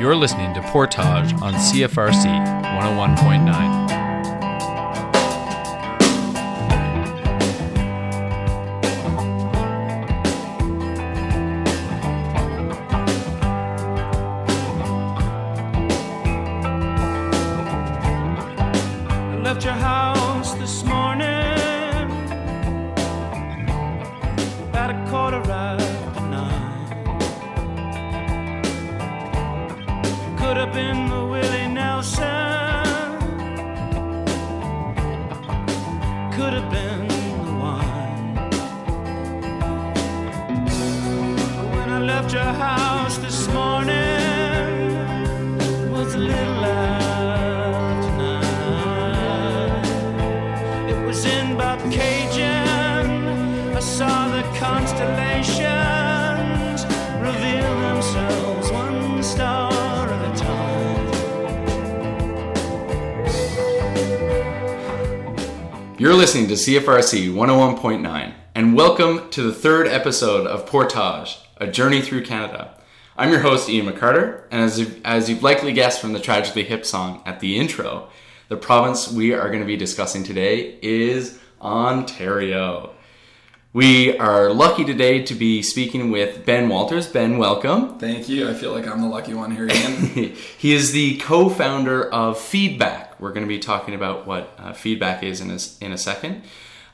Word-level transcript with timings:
You're 0.00 0.16
listening 0.16 0.54
to 0.54 0.62
Portage 0.62 1.34
on 1.42 1.52
CFRC 1.52 2.24
101.9. 2.24 4.09
Cajun. 51.88 53.72
I 53.74 53.80
saw 53.80 54.28
the 54.28 54.42
constellations 54.58 56.84
reveal 57.20 57.80
themselves 57.80 58.70
one 58.70 59.22
star 59.22 59.72
at 59.72 60.34
a 60.34 60.38
time. 60.38 61.08
You're 65.98 66.14
listening 66.14 66.48
to 66.48 66.54
CFRC 66.54 67.32
101.9, 67.32 68.34
and 68.54 68.76
welcome 68.76 69.30
to 69.30 69.42
the 69.42 69.54
third 69.54 69.86
episode 69.88 70.46
of 70.46 70.66
Portage, 70.66 71.38
a 71.56 71.66
journey 71.66 72.02
through 72.02 72.24
Canada. 72.24 72.74
I'm 73.16 73.30
your 73.30 73.40
host, 73.40 73.68
Ian 73.70 73.86
McCarter, 73.90 74.42
and 74.50 74.60
as, 74.62 74.78
you- 74.78 75.00
as 75.04 75.30
you've 75.30 75.42
likely 75.42 75.72
guessed 75.72 76.00
from 76.02 76.12
the 76.12 76.20
Tragically 76.20 76.64
Hip 76.64 76.84
song 76.84 77.22
at 77.26 77.40
the 77.40 77.58
intro, 77.58 78.08
the 78.48 78.56
province 78.56 79.10
we 79.10 79.32
are 79.32 79.48
going 79.48 79.60
to 79.60 79.66
be 79.66 79.76
discussing 79.76 80.24
today 80.24 80.78
is 80.82 81.38
Ontario. 81.60 82.90
We 83.72 84.18
are 84.18 84.52
lucky 84.52 84.84
today 84.84 85.22
to 85.22 85.34
be 85.34 85.62
speaking 85.62 86.10
with 86.10 86.44
Ben 86.44 86.68
Walters. 86.68 87.06
Ben, 87.06 87.38
welcome. 87.38 87.98
Thank 87.98 88.28
you. 88.28 88.48
I 88.48 88.54
feel 88.54 88.72
like 88.72 88.86
I'm 88.86 89.00
the 89.00 89.06
lucky 89.06 89.32
one 89.32 89.52
here, 89.52 89.68
Ian. 89.68 90.34
he 90.58 90.74
is 90.74 90.90
the 90.90 91.18
co-founder 91.18 92.10
of 92.10 92.40
Feedback. 92.40 93.20
We're 93.20 93.32
going 93.32 93.46
to 93.46 93.48
be 93.48 93.60
talking 93.60 93.94
about 93.94 94.26
what 94.26 94.52
uh, 94.58 94.72
Feedback 94.72 95.22
is 95.22 95.40
in 95.40 95.50
a, 95.50 95.58
in 95.84 95.92
a 95.92 95.98
second. 95.98 96.42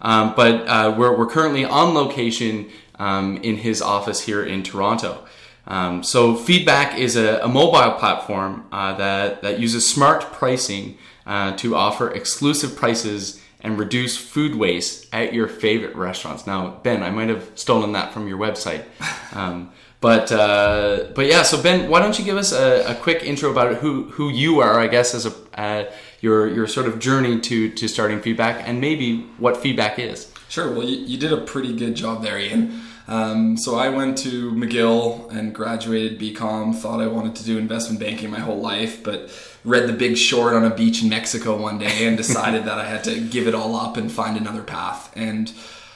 Um, 0.02 0.34
but 0.36 0.66
uh, 0.66 0.94
we're, 0.98 1.16
we're 1.16 1.26
currently 1.28 1.64
on 1.64 1.94
location 1.94 2.68
um, 2.98 3.38
in 3.38 3.56
his 3.56 3.80
office 3.80 4.26
here 4.26 4.44
in 4.44 4.62
Toronto. 4.62 5.24
Um, 5.66 6.02
so 6.02 6.36
Feedback 6.36 6.98
is 6.98 7.16
a, 7.16 7.38
a 7.38 7.48
mobile 7.48 7.92
platform 7.98 8.66
uh, 8.70 8.94
that, 8.96 9.40
that 9.40 9.58
uses 9.58 9.88
smart 9.88 10.20
pricing 10.32 10.98
uh, 11.26 11.56
to 11.56 11.74
offer 11.74 12.10
exclusive 12.10 12.76
prices 12.76 13.40
and 13.66 13.80
reduce 13.80 14.16
food 14.16 14.54
waste 14.54 15.08
at 15.12 15.34
your 15.34 15.48
favorite 15.48 15.96
restaurants. 15.96 16.46
Now, 16.46 16.78
Ben, 16.84 17.02
I 17.02 17.10
might 17.10 17.28
have 17.28 17.50
stolen 17.56 17.92
that 17.92 18.14
from 18.14 18.28
your 18.28 18.38
website. 18.38 18.84
Um, 19.32 19.70
but 20.00 20.32
uh, 20.32 21.08
but 21.14 21.26
yeah, 21.26 21.42
so 21.42 21.60
Ben, 21.62 21.90
why 21.90 22.00
don't 22.00 22.18
you 22.18 22.24
give 22.24 22.38
us 22.38 22.52
a, 22.52 22.92
a 22.92 22.94
quick 22.94 23.22
intro 23.22 23.50
about 23.50 23.74
who 23.76 24.04
who 24.04 24.30
you 24.30 24.60
are, 24.60 24.80
I 24.80 24.86
guess, 24.86 25.14
as 25.14 25.26
a 25.26 25.32
uh, 25.60 25.92
your 26.20 26.48
your 26.48 26.66
sort 26.66 26.86
of 26.86 26.98
journey 26.98 27.38
to 27.40 27.68
to 27.70 27.88
starting 27.88 28.22
feedback, 28.22 28.66
and 28.66 28.80
maybe 28.80 29.26
what 29.36 29.58
feedback 29.58 29.98
is. 29.98 30.32
sure. 30.48 30.72
Well, 30.72 30.84
you, 30.84 31.04
you 31.04 31.18
did 31.18 31.32
a 31.34 31.38
pretty 31.38 31.76
good 31.76 31.96
job 31.96 32.22
there, 32.22 32.38
Ian. 32.38 32.80
Um, 33.08 33.56
so 33.56 33.76
I 33.76 33.88
went 33.88 34.16
to 34.18 34.52
McGill 34.52 35.30
and 35.30 35.54
graduated 35.54 36.18
BCom. 36.18 36.74
Thought 36.74 37.00
I 37.00 37.08
wanted 37.08 37.36
to 37.36 37.44
do 37.44 37.58
investment 37.58 38.00
banking 38.00 38.30
my 38.30 38.40
whole 38.40 38.60
life, 38.60 39.02
but 39.02 39.28
read 39.66 39.88
The 39.88 39.92
Big 39.92 40.16
Short 40.16 40.54
on 40.54 40.64
a 40.64 40.74
beach 40.74 41.02
in 41.02 41.08
Mexico 41.08 41.60
one 41.60 41.78
day 41.78 42.06
and 42.06 42.16
decided 42.16 42.64
that 42.64 42.78
I 42.78 42.84
had 42.84 43.02
to 43.04 43.20
give 43.20 43.48
it 43.48 43.54
all 43.54 43.74
up 43.74 43.96
and 43.96 44.10
find 44.10 44.36
another 44.36 44.62
path. 44.62 45.12
And 45.16 45.52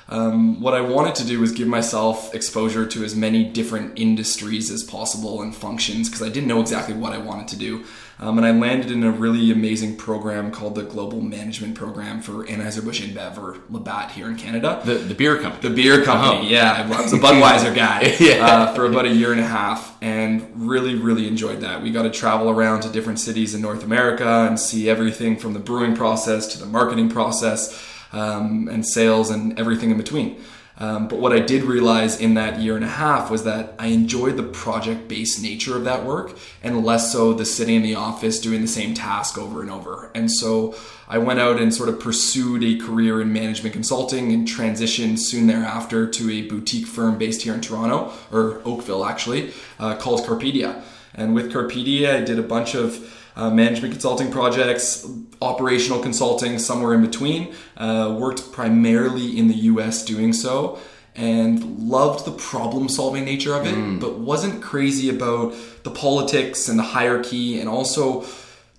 um, 0.08 0.60
what 0.60 0.74
I 0.74 0.80
wanted 0.80 1.14
to 1.16 1.24
do 1.24 1.38
was 1.38 1.52
give 1.52 1.68
myself 1.68 2.34
exposure 2.34 2.84
to 2.84 3.04
as 3.04 3.14
many 3.14 3.44
different 3.44 3.96
industries 3.96 4.70
as 4.72 4.82
possible 4.82 5.40
and 5.40 5.54
functions 5.54 6.08
because 6.08 6.26
I 6.26 6.30
didn't 6.30 6.48
know 6.48 6.60
exactly 6.60 6.94
what 6.94 7.12
I 7.12 7.18
wanted 7.18 7.46
to 7.48 7.56
do. 7.56 7.84
Um, 8.22 8.36
and 8.36 8.46
I 8.46 8.50
landed 8.50 8.90
in 8.90 9.02
a 9.02 9.10
really 9.10 9.50
amazing 9.50 9.96
program 9.96 10.50
called 10.50 10.74
the 10.74 10.82
Global 10.82 11.22
Management 11.22 11.74
Program 11.74 12.20
for 12.20 12.44
Anheuser-Busch 12.44 13.00
InBev 13.00 13.38
or 13.38 13.56
Labatt 13.70 14.10
here 14.10 14.28
in 14.28 14.36
Canada. 14.36 14.82
The 14.84 14.94
the 14.96 15.14
beer 15.14 15.38
company. 15.38 15.66
The 15.66 15.74
beer 15.74 16.02
company, 16.04 16.46
Oh. 16.46 16.50
yeah. 16.50 16.84
I 16.84 17.02
was 17.02 17.14
a 17.14 17.18
Budweiser 17.26 17.74
guy 17.74 18.14
Yeah. 18.20 18.46
uh, 18.46 18.74
for 18.74 18.84
about 18.84 19.06
a 19.06 19.08
year 19.14 19.32
and 19.32 19.40
a 19.40 19.46
half 19.46 19.96
and 20.02 20.46
really, 20.54 20.96
really 20.96 21.26
enjoyed 21.26 21.60
that. 21.62 21.82
We 21.82 21.90
got 21.92 22.02
to 22.02 22.10
travel 22.10 22.50
around 22.50 22.82
to 22.82 22.90
different 22.90 23.20
cities 23.20 23.54
in 23.54 23.62
North 23.62 23.84
America 23.84 24.46
and 24.46 24.60
see 24.60 24.90
everything 24.90 25.38
from 25.38 25.54
the 25.54 25.58
brewing 25.60 25.96
process 25.96 26.46
to 26.48 26.58
the 26.58 26.66
marketing 26.66 27.08
process 27.08 27.82
um, 28.12 28.68
and 28.70 28.86
sales 28.86 29.30
and 29.30 29.58
everything 29.58 29.90
in 29.90 29.96
between. 29.96 30.42
Um, 30.80 31.08
but 31.08 31.18
what 31.18 31.32
I 31.32 31.40
did 31.40 31.64
realize 31.64 32.18
in 32.18 32.34
that 32.34 32.58
year 32.58 32.74
and 32.74 32.84
a 32.84 32.88
half 32.88 33.30
was 33.30 33.44
that 33.44 33.74
I 33.78 33.88
enjoyed 33.88 34.38
the 34.38 34.42
project 34.42 35.08
based 35.08 35.42
nature 35.42 35.76
of 35.76 35.84
that 35.84 36.06
work 36.06 36.36
and 36.62 36.84
less 36.84 37.12
so 37.12 37.34
the 37.34 37.44
sitting 37.44 37.76
in 37.76 37.82
the 37.82 37.96
office 37.96 38.40
doing 38.40 38.62
the 38.62 38.66
same 38.66 38.94
task 38.94 39.36
over 39.36 39.60
and 39.60 39.70
over. 39.70 40.10
And 40.14 40.30
so 40.30 40.74
I 41.06 41.18
went 41.18 41.38
out 41.38 41.60
and 41.60 41.74
sort 41.74 41.90
of 41.90 42.00
pursued 42.00 42.64
a 42.64 42.78
career 42.78 43.20
in 43.20 43.30
management 43.30 43.74
consulting 43.74 44.32
and 44.32 44.48
transitioned 44.48 45.18
soon 45.18 45.46
thereafter 45.46 46.06
to 46.08 46.30
a 46.30 46.48
boutique 46.48 46.86
firm 46.86 47.18
based 47.18 47.42
here 47.42 47.52
in 47.52 47.60
Toronto, 47.60 48.12
or 48.32 48.62
Oakville 48.64 49.04
actually, 49.04 49.52
uh, 49.78 49.96
called 49.96 50.20
Carpedia. 50.20 50.82
And 51.14 51.34
with 51.34 51.52
Carpedia, 51.52 52.16
I 52.16 52.20
did 52.22 52.38
a 52.38 52.42
bunch 52.42 52.74
of 52.74 53.19
uh, 53.40 53.50
management 53.50 53.92
consulting 53.92 54.30
projects, 54.30 55.08
operational 55.40 56.00
consulting, 56.00 56.58
somewhere 56.58 56.92
in 56.92 57.00
between. 57.00 57.54
Uh, 57.76 58.14
worked 58.18 58.52
primarily 58.52 59.38
in 59.38 59.48
the 59.48 59.54
US 59.54 60.04
doing 60.04 60.32
so 60.32 60.78
and 61.16 61.78
loved 61.78 62.24
the 62.24 62.32
problem 62.32 62.88
solving 62.88 63.24
nature 63.24 63.54
of 63.54 63.66
it, 63.66 64.00
but 64.00 64.18
wasn't 64.18 64.62
crazy 64.62 65.08
about 65.08 65.54
the 65.82 65.90
politics 65.90 66.68
and 66.68 66.78
the 66.78 66.82
hierarchy 66.82 67.58
and 67.58 67.68
also 67.68 68.24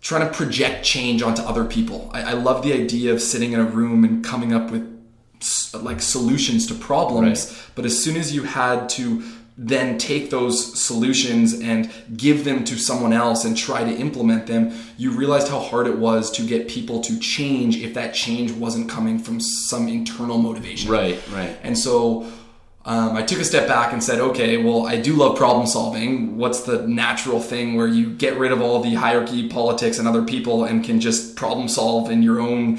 trying 0.02 0.26
to 0.28 0.34
project 0.34 0.86
change 0.86 1.22
onto 1.22 1.42
other 1.42 1.66
people. 1.66 2.10
I, 2.14 2.22
I 2.22 2.34
love 2.34 2.64
the 2.64 2.74
idea 2.74 3.14
of 3.14 3.22
sitting 3.22 3.54
in 3.54 3.60
a 3.60 3.66
room 3.66 4.04
and 4.04 4.24
coming 4.24 4.54
up 4.54 4.72
with 4.72 4.88
like 5.74 6.02
solutions 6.02 6.68
to 6.68 6.76
problems, 6.76 7.68
but 7.76 7.84
as 7.86 8.02
soon 8.02 8.16
as 8.16 8.34
you 8.34 8.44
had 8.44 8.90
to 8.90 9.24
then 9.64 9.96
take 10.00 10.32
those 10.32 10.82
solutions 10.82 11.54
and 11.62 11.92
give 12.18 12.46
them 12.46 12.64
to 12.64 12.78
someone 12.80 13.14
else 13.14 13.46
and 13.46 13.56
try 13.56 13.84
to 13.84 13.96
implement 13.96 14.48
them, 14.48 14.74
you 14.98 15.12
realized 15.12 15.50
how 15.50 15.60
hard 15.60 15.86
it 15.86 16.00
was 16.00 16.32
to 16.32 16.42
get 16.42 16.68
people 16.68 17.00
to 17.00 17.20
change 17.20 17.78
if 17.78 17.94
that 17.94 18.16
change 18.16 18.52
wasn't 18.52 18.90
coming 18.90 19.20
from 19.20 19.40
some 19.40 19.88
internal 19.88 20.40
motivation. 20.40 20.90
Right, 20.90 21.22
right. 21.32 21.56
And 21.62 21.78
so 21.78 22.24
um, 22.86 23.16
I 23.16 23.22
took 23.22 23.38
a 23.38 23.44
step 23.44 23.68
back 23.68 23.94
and 23.94 24.04
said, 24.04 24.20
okay, 24.20 24.58
well, 24.58 24.88
I 24.88 25.00
do 25.00 25.14
love 25.14 25.38
problem 25.38 25.68
solving. 25.68 26.38
What's 26.38 26.64
the 26.64 26.88
natural 26.88 27.40
thing 27.40 27.76
where 27.76 27.88
you 27.88 28.10
get 28.10 28.40
rid 28.40 28.52
of 28.52 28.62
all 28.62 28.82
the 28.82 28.96
hierarchy, 28.96 29.48
politics, 29.48 30.00
and 30.00 30.08
other 30.08 30.24
people 30.24 30.64
and 30.64 30.84
can 30.84 31.00
just 31.00 31.36
problem 31.36 31.68
solve 31.68 32.10
in 32.10 32.24
your 32.24 32.40
own 32.40 32.78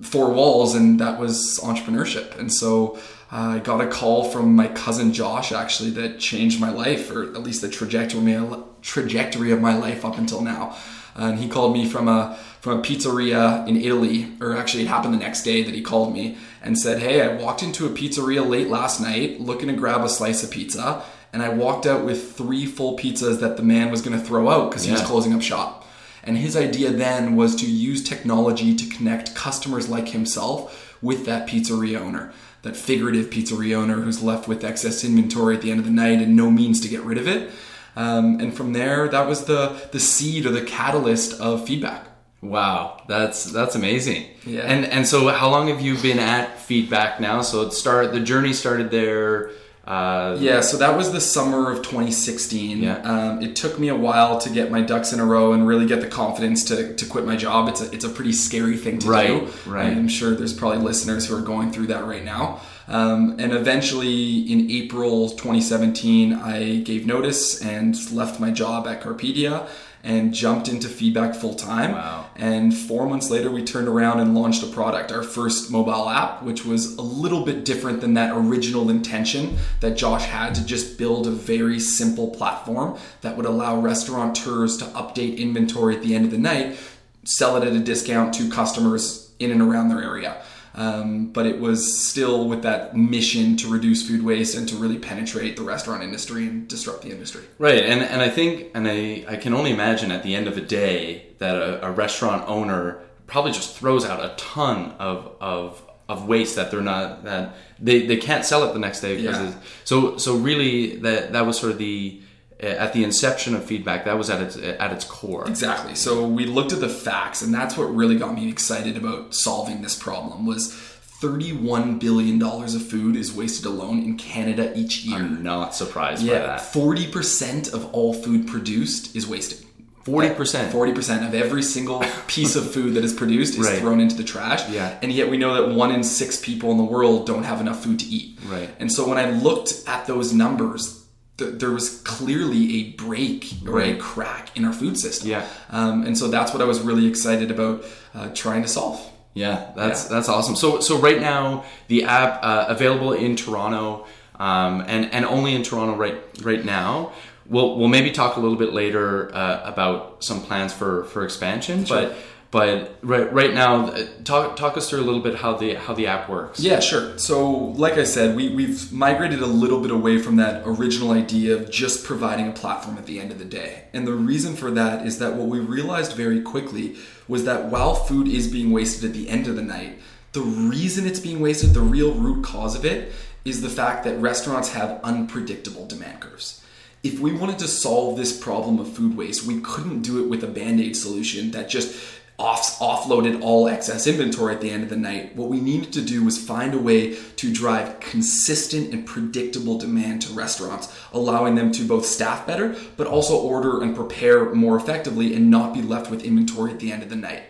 four 0.00 0.30
walls? 0.30 0.74
And 0.74 0.98
that 0.98 1.20
was 1.20 1.60
entrepreneurship. 1.62 2.38
And 2.38 2.50
so 2.50 2.98
I 3.32 3.60
got 3.60 3.80
a 3.80 3.86
call 3.86 4.24
from 4.24 4.54
my 4.54 4.68
cousin 4.68 5.14
Josh, 5.14 5.52
actually, 5.52 5.90
that 5.90 6.18
changed 6.18 6.60
my 6.60 6.70
life, 6.70 7.10
or 7.10 7.22
at 7.22 7.42
least 7.42 7.62
the 7.62 7.68
trajectory, 7.68 8.38
trajectory 8.82 9.52
of 9.52 9.60
my 9.60 9.74
life 9.74 10.04
up 10.04 10.18
until 10.18 10.42
now. 10.42 10.76
And 11.14 11.38
he 11.38 11.48
called 11.48 11.72
me 11.72 11.88
from 11.88 12.08
a 12.08 12.38
from 12.60 12.78
a 12.78 12.82
pizzeria 12.82 13.66
in 13.66 13.76
Italy, 13.76 14.28
or 14.40 14.56
actually 14.56 14.84
it 14.84 14.88
happened 14.88 15.12
the 15.12 15.18
next 15.18 15.42
day 15.42 15.64
that 15.64 15.74
he 15.74 15.82
called 15.82 16.12
me 16.12 16.36
and 16.62 16.78
said, 16.78 17.00
"Hey, 17.00 17.20
I 17.20 17.34
walked 17.34 17.62
into 17.62 17.86
a 17.86 17.90
pizzeria 17.90 18.46
late 18.48 18.68
last 18.68 19.00
night 19.00 19.40
looking 19.40 19.68
to 19.68 19.74
grab 19.74 20.04
a 20.04 20.08
slice 20.08 20.44
of 20.44 20.50
pizza, 20.50 21.02
and 21.32 21.42
I 21.42 21.48
walked 21.48 21.86
out 21.86 22.04
with 22.04 22.34
three 22.34 22.66
full 22.66 22.96
pizzas 22.96 23.40
that 23.40 23.56
the 23.56 23.62
man 23.62 23.90
was 23.90 24.00
going 24.00 24.16
to 24.18 24.24
throw 24.24 24.48
out 24.48 24.70
because 24.70 24.84
he 24.84 24.92
was 24.92 25.02
closing 25.02 25.32
up 25.34 25.42
shop." 25.42 25.88
And 26.22 26.38
his 26.38 26.56
idea 26.56 26.90
then 26.90 27.34
was 27.34 27.56
to 27.56 27.66
use 27.66 28.04
technology 28.04 28.76
to 28.76 28.86
connect 28.96 29.34
customers 29.34 29.88
like 29.88 30.10
himself 30.10 30.96
with 31.02 31.26
that 31.26 31.48
pizzeria 31.48 31.98
owner, 31.98 32.32
that 32.62 32.76
figurative 32.76 33.30
pizzeria 33.30 33.76
owner 33.76 34.00
who's 34.00 34.22
left 34.22 34.48
with 34.48 34.64
excess 34.64 35.04
inventory 35.04 35.56
at 35.56 35.62
the 35.62 35.70
end 35.70 35.80
of 35.80 35.86
the 35.86 35.92
night 35.92 36.20
and 36.20 36.36
no 36.36 36.50
means 36.50 36.80
to 36.80 36.88
get 36.88 37.02
rid 37.02 37.18
of 37.18 37.28
it. 37.28 37.50
Um, 37.94 38.40
and 38.40 38.54
from 38.56 38.72
there, 38.72 39.08
that 39.08 39.28
was 39.28 39.44
the 39.44 39.88
the 39.92 40.00
seed 40.00 40.46
or 40.46 40.50
the 40.50 40.62
catalyst 40.62 41.38
of 41.40 41.66
feedback. 41.66 42.06
Wow, 42.40 43.02
that's 43.06 43.44
that's 43.44 43.74
amazing. 43.74 44.26
Yeah. 44.44 44.62
And 44.62 44.84
and 44.84 45.06
so 45.06 45.28
how 45.28 45.50
long 45.50 45.68
have 45.68 45.80
you 45.80 45.96
been 45.98 46.18
at 46.18 46.58
Feedback 46.58 47.20
now? 47.20 47.42
So 47.42 47.62
it 47.62 47.72
started. 47.72 48.12
the 48.12 48.20
journey 48.20 48.52
started 48.52 48.90
there 48.90 49.50
Uh, 49.86 50.36
Yeah, 50.40 50.60
so 50.60 50.76
that 50.78 50.96
was 50.96 51.10
the 51.12 51.20
summer 51.20 51.70
of 51.72 51.78
2016. 51.82 52.82
Yeah. 52.82 52.98
Um, 52.98 53.42
it 53.42 53.56
took 53.56 53.78
me 53.78 53.88
a 53.88 53.96
while 53.96 54.38
to 54.40 54.50
get 54.50 54.70
my 54.70 54.80
ducks 54.80 55.12
in 55.12 55.18
a 55.20 55.24
row 55.24 55.52
and 55.52 55.66
really 55.66 55.86
get 55.86 56.00
the 56.00 56.06
confidence 56.06 56.64
to, 56.66 56.94
to 56.94 57.06
quit 57.06 57.26
my 57.26 57.36
job. 57.36 57.68
It's 57.68 57.80
a, 57.80 57.90
it's 57.92 58.04
a 58.04 58.08
pretty 58.08 58.32
scary 58.32 58.76
thing 58.76 58.98
to 59.00 59.08
Right, 59.08 59.26
do. 59.28 59.70
right. 59.70 59.86
And 59.86 59.98
I'm 59.98 60.08
sure 60.08 60.34
there's 60.34 60.52
probably 60.52 60.78
listeners 60.78 61.26
who 61.26 61.36
are 61.36 61.40
going 61.42 61.72
through 61.72 61.88
that 61.88 62.04
right 62.04 62.24
now. 62.24 62.60
Um, 62.88 63.36
and 63.38 63.52
eventually, 63.52 64.40
in 64.52 64.70
April 64.70 65.30
2017, 65.30 66.32
I 66.34 66.80
gave 66.80 67.06
notice 67.06 67.60
and 67.62 67.96
left 68.12 68.38
my 68.40 68.50
job 68.50 68.86
at 68.86 69.00
Carpedia 69.02 69.68
and 70.04 70.34
jumped 70.34 70.68
into 70.68 70.88
feedback 70.88 71.34
full 71.34 71.54
time. 71.54 71.92
Wow. 71.92 72.26
And 72.36 72.76
four 72.76 73.06
months 73.06 73.30
later, 73.30 73.50
we 73.50 73.62
turned 73.62 73.88
around 73.88 74.20
and 74.20 74.34
launched 74.34 74.62
a 74.62 74.66
product, 74.66 75.12
our 75.12 75.22
first 75.22 75.70
mobile 75.70 76.08
app, 76.08 76.42
which 76.42 76.64
was 76.64 76.96
a 76.96 77.02
little 77.02 77.44
bit 77.44 77.64
different 77.64 78.00
than 78.00 78.14
that 78.14 78.36
original 78.36 78.90
intention 78.90 79.56
that 79.80 79.96
Josh 79.96 80.24
had 80.24 80.54
to 80.56 80.64
just 80.64 80.98
build 80.98 81.26
a 81.26 81.30
very 81.30 81.78
simple 81.78 82.30
platform 82.30 82.98
that 83.20 83.36
would 83.36 83.46
allow 83.46 83.80
restaurateurs 83.80 84.76
to 84.78 84.84
update 84.86 85.38
inventory 85.38 85.96
at 85.96 86.02
the 86.02 86.14
end 86.14 86.24
of 86.24 86.30
the 86.30 86.38
night, 86.38 86.76
sell 87.24 87.56
it 87.56 87.66
at 87.66 87.72
a 87.72 87.80
discount 87.80 88.34
to 88.34 88.50
customers 88.50 89.32
in 89.38 89.50
and 89.50 89.62
around 89.62 89.88
their 89.88 90.02
area. 90.02 90.42
Um, 90.74 91.26
but 91.32 91.44
it 91.44 91.60
was 91.60 92.02
still 92.08 92.48
with 92.48 92.62
that 92.62 92.96
mission 92.96 93.56
to 93.58 93.68
reduce 93.68 94.06
food 94.08 94.22
waste 94.24 94.56
and 94.56 94.66
to 94.70 94.76
really 94.76 94.98
penetrate 94.98 95.56
the 95.56 95.62
restaurant 95.62 96.02
industry 96.02 96.46
and 96.46 96.66
disrupt 96.66 97.02
the 97.02 97.10
industry. 97.10 97.42
Right, 97.58 97.84
and 97.84 98.00
and 98.02 98.22
I 98.22 98.30
think, 98.30 98.68
and 98.74 98.88
I 98.88 99.24
I 99.28 99.36
can 99.36 99.52
only 99.52 99.70
imagine 99.70 100.10
at 100.10 100.22
the 100.22 100.34
end 100.34 100.46
of 100.48 100.54
the 100.54 100.62
day 100.62 101.26
that 101.38 101.54
a, 101.56 101.86
a 101.88 101.90
restaurant 101.90 102.44
owner 102.48 103.00
probably 103.26 103.52
just 103.52 103.76
throws 103.76 104.04
out 104.06 104.24
a 104.24 104.34
ton 104.36 104.92
of 104.98 105.36
of 105.40 105.82
of 106.08 106.26
waste 106.26 106.56
that 106.56 106.70
they're 106.70 106.80
not 106.80 107.24
that 107.24 107.54
they, 107.78 108.06
they 108.06 108.16
can't 108.16 108.44
sell 108.44 108.64
it 108.68 108.72
the 108.72 108.78
next 108.78 109.00
day 109.00 109.16
because 109.16 109.38
Yeah. 109.38 109.48
it's, 109.48 109.56
so 109.84 110.16
so 110.16 110.36
really 110.36 110.96
that 110.96 111.32
that 111.32 111.44
was 111.46 111.58
sort 111.58 111.72
of 111.72 111.78
the 111.78 112.20
at 112.62 112.92
the 112.92 113.02
inception 113.04 113.54
of 113.54 113.64
feedback 113.64 114.04
that 114.04 114.16
was 114.16 114.30
at 114.30 114.40
its 114.40 114.56
at 114.56 114.92
its 114.92 115.04
core. 115.04 115.48
Exactly. 115.48 115.94
So 115.94 116.26
we 116.26 116.46
looked 116.46 116.72
at 116.72 116.80
the 116.80 116.88
facts, 116.88 117.42
and 117.42 117.52
that's 117.52 117.76
what 117.76 117.84
really 117.94 118.16
got 118.16 118.34
me 118.34 118.48
excited 118.48 118.96
about 118.96 119.34
solving 119.34 119.82
this 119.82 119.96
problem. 119.96 120.46
Was 120.46 120.72
31 120.72 121.98
billion 121.98 122.38
dollars 122.38 122.74
of 122.74 122.82
food 122.84 123.14
is 123.16 123.32
wasted 123.32 123.66
alone 123.66 123.98
in 124.00 124.16
Canada 124.16 124.72
each 124.76 125.04
year. 125.04 125.18
I'm 125.18 125.42
not 125.42 125.74
surprised 125.74 126.26
by 126.26 126.32
yeah, 126.32 126.38
that. 126.40 126.60
40 126.60 127.08
percent 127.12 127.68
of 127.72 127.92
all 127.94 128.12
food 128.14 128.46
produced 128.48 129.14
is 129.14 129.26
wasted. 129.26 129.64
Forty 130.04 130.30
percent. 130.34 130.72
40% 130.74 131.28
of 131.28 131.32
every 131.32 131.62
single 131.62 132.02
piece 132.26 132.56
of 132.56 132.68
food 132.72 132.94
that 132.94 133.04
is 133.04 133.12
produced 133.12 133.56
is 133.56 133.66
Right. 133.70 133.78
thrown 133.78 134.00
into 134.00 134.16
the 134.16 134.24
trash. 134.24 134.68
Yeah. 134.68 134.98
And 135.00 135.12
yet 135.12 135.30
we 135.30 135.36
know 135.36 135.54
that 135.54 135.76
one 135.76 135.92
in 135.92 136.02
six 136.02 136.40
people 136.40 136.72
in 136.72 136.76
the 136.76 136.82
world 136.82 137.24
don't 137.24 137.44
have 137.44 137.60
enough 137.60 137.84
food 137.84 138.00
to 138.00 138.06
eat. 138.06 138.36
Right. 138.48 138.68
And 138.80 138.90
so 138.92 139.06
when 139.08 139.16
I 139.16 139.30
looked 139.30 139.84
at 139.86 140.06
those 140.08 140.32
numbers, 140.32 141.01
th- 141.38 141.54
there 141.58 141.70
was 141.70 142.00
clearly 142.02 142.80
a 142.80 142.90
break 142.92 143.52
or 143.66 143.80
a 143.80 143.96
crack 143.96 144.56
in 144.56 144.64
our 144.64 144.72
food 144.72 144.98
system. 144.98 145.28
Yeah. 145.30 145.46
Um, 145.70 146.04
and 146.06 146.16
so 146.16 146.28
that's 146.28 146.52
what 146.52 146.62
I 146.62 146.64
was 146.66 146.80
really 146.80 147.06
excited 147.06 147.50
about 147.50 147.84
uh, 148.14 148.28
trying 148.34 148.62
to 148.62 148.68
solve. 148.68 149.00
Yeah, 149.34 149.72
that's 149.74 150.04
Yeah. 150.04 150.10
that's 150.16 150.28
awesome. 150.28 150.56
So 150.56 150.80
so 150.80 150.98
right 150.98 151.20
now 151.20 151.64
the 151.88 152.04
app 152.04 152.40
uh, 152.42 152.66
available 152.68 153.12
in 153.12 153.34
Toronto 153.36 154.06
um, 154.38 154.82
and 154.86 155.10
and 155.12 155.24
only 155.24 155.54
in 155.54 155.62
Toronto 155.62 155.96
right 155.96 156.16
right 156.42 156.64
now. 156.64 157.12
We'll 157.46 157.76
we'll 157.78 157.88
maybe 157.88 158.12
talk 158.12 158.36
a 158.36 158.40
little 158.40 158.56
bit 158.56 158.72
later 158.72 159.34
uh, 159.34 159.62
about 159.64 160.22
some 160.22 160.40
plans 160.42 160.72
for 160.72 161.04
for 161.04 161.24
expansion, 161.24 161.84
but 161.88 162.14
but 162.52 162.98
right 163.00 163.32
right 163.32 163.54
now 163.54 163.86
uh, 163.86 164.06
talk 164.24 164.56
talk 164.56 164.76
us 164.76 164.88
through 164.88 165.00
a 165.00 165.06
little 165.08 165.22
bit 165.22 165.36
how 165.36 165.56
the 165.56 165.74
how 165.74 165.94
the 165.94 166.06
app 166.06 166.28
works. 166.28 166.60
Yeah, 166.60 166.80
sure. 166.80 167.18
So, 167.18 167.50
like 167.50 167.94
I 167.94 168.04
said, 168.04 168.36
we, 168.36 168.54
we've 168.54 168.92
migrated 168.92 169.40
a 169.40 169.46
little 169.46 169.80
bit 169.80 169.90
away 169.90 170.18
from 170.18 170.36
that 170.36 170.62
original 170.66 171.12
idea 171.12 171.56
of 171.56 171.70
just 171.70 172.04
providing 172.04 172.46
a 172.46 172.52
platform 172.52 172.98
at 172.98 173.06
the 173.06 173.18
end 173.18 173.32
of 173.32 173.38
the 173.38 173.46
day. 173.46 173.84
And 173.94 174.06
the 174.06 174.12
reason 174.12 174.54
for 174.54 174.70
that 174.70 175.06
is 175.06 175.18
that 175.18 175.34
what 175.34 175.48
we 175.48 175.60
realized 175.60 176.12
very 176.12 176.42
quickly 176.42 176.96
was 177.26 177.46
that 177.46 177.70
while 177.70 177.94
food 177.94 178.28
is 178.28 178.48
being 178.48 178.70
wasted 178.70 179.08
at 179.08 179.14
the 179.14 179.30
end 179.30 179.48
of 179.48 179.56
the 179.56 179.62
night, 179.62 179.98
the 180.32 180.42
reason 180.42 181.06
it's 181.06 181.20
being 181.20 181.40
wasted, 181.40 181.72
the 181.72 181.80
real 181.80 182.12
root 182.12 182.44
cause 182.44 182.76
of 182.76 182.84
it, 182.84 183.12
is 183.46 183.62
the 183.62 183.70
fact 183.70 184.04
that 184.04 184.18
restaurants 184.18 184.72
have 184.72 185.00
unpredictable 185.02 185.86
demand 185.86 186.20
curves. 186.20 186.62
If 187.02 187.18
we 187.18 187.32
wanted 187.32 187.58
to 187.60 187.66
solve 187.66 188.16
this 188.16 188.38
problem 188.38 188.78
of 188.78 188.92
food 188.92 189.16
waste, 189.16 189.44
we 189.44 189.60
couldn't 189.60 190.02
do 190.02 190.22
it 190.22 190.28
with 190.28 190.44
a 190.44 190.46
band 190.46 190.80
aid 190.80 190.96
solution 190.96 191.50
that 191.52 191.68
just 191.68 192.20
off, 192.38 192.78
offloaded 192.78 193.42
all 193.42 193.68
excess 193.68 194.06
inventory 194.06 194.54
at 194.54 194.60
the 194.60 194.70
end 194.70 194.82
of 194.82 194.88
the 194.88 194.96
night. 194.96 195.36
What 195.36 195.48
we 195.48 195.60
needed 195.60 195.92
to 195.94 196.02
do 196.02 196.24
was 196.24 196.42
find 196.42 196.74
a 196.74 196.78
way 196.78 197.14
to 197.14 197.52
drive 197.52 198.00
consistent 198.00 198.92
and 198.92 199.06
predictable 199.06 199.78
demand 199.78 200.22
to 200.22 200.32
restaurants, 200.32 200.96
allowing 201.12 201.54
them 201.54 201.72
to 201.72 201.84
both 201.84 202.06
staff 202.06 202.46
better, 202.46 202.74
but 202.96 203.06
also 203.06 203.38
order 203.38 203.82
and 203.82 203.94
prepare 203.94 204.54
more 204.54 204.76
effectively 204.76 205.34
and 205.34 205.50
not 205.50 205.74
be 205.74 205.82
left 205.82 206.10
with 206.10 206.24
inventory 206.24 206.72
at 206.72 206.80
the 206.80 206.92
end 206.92 207.02
of 207.02 207.10
the 207.10 207.16
night. 207.16 207.42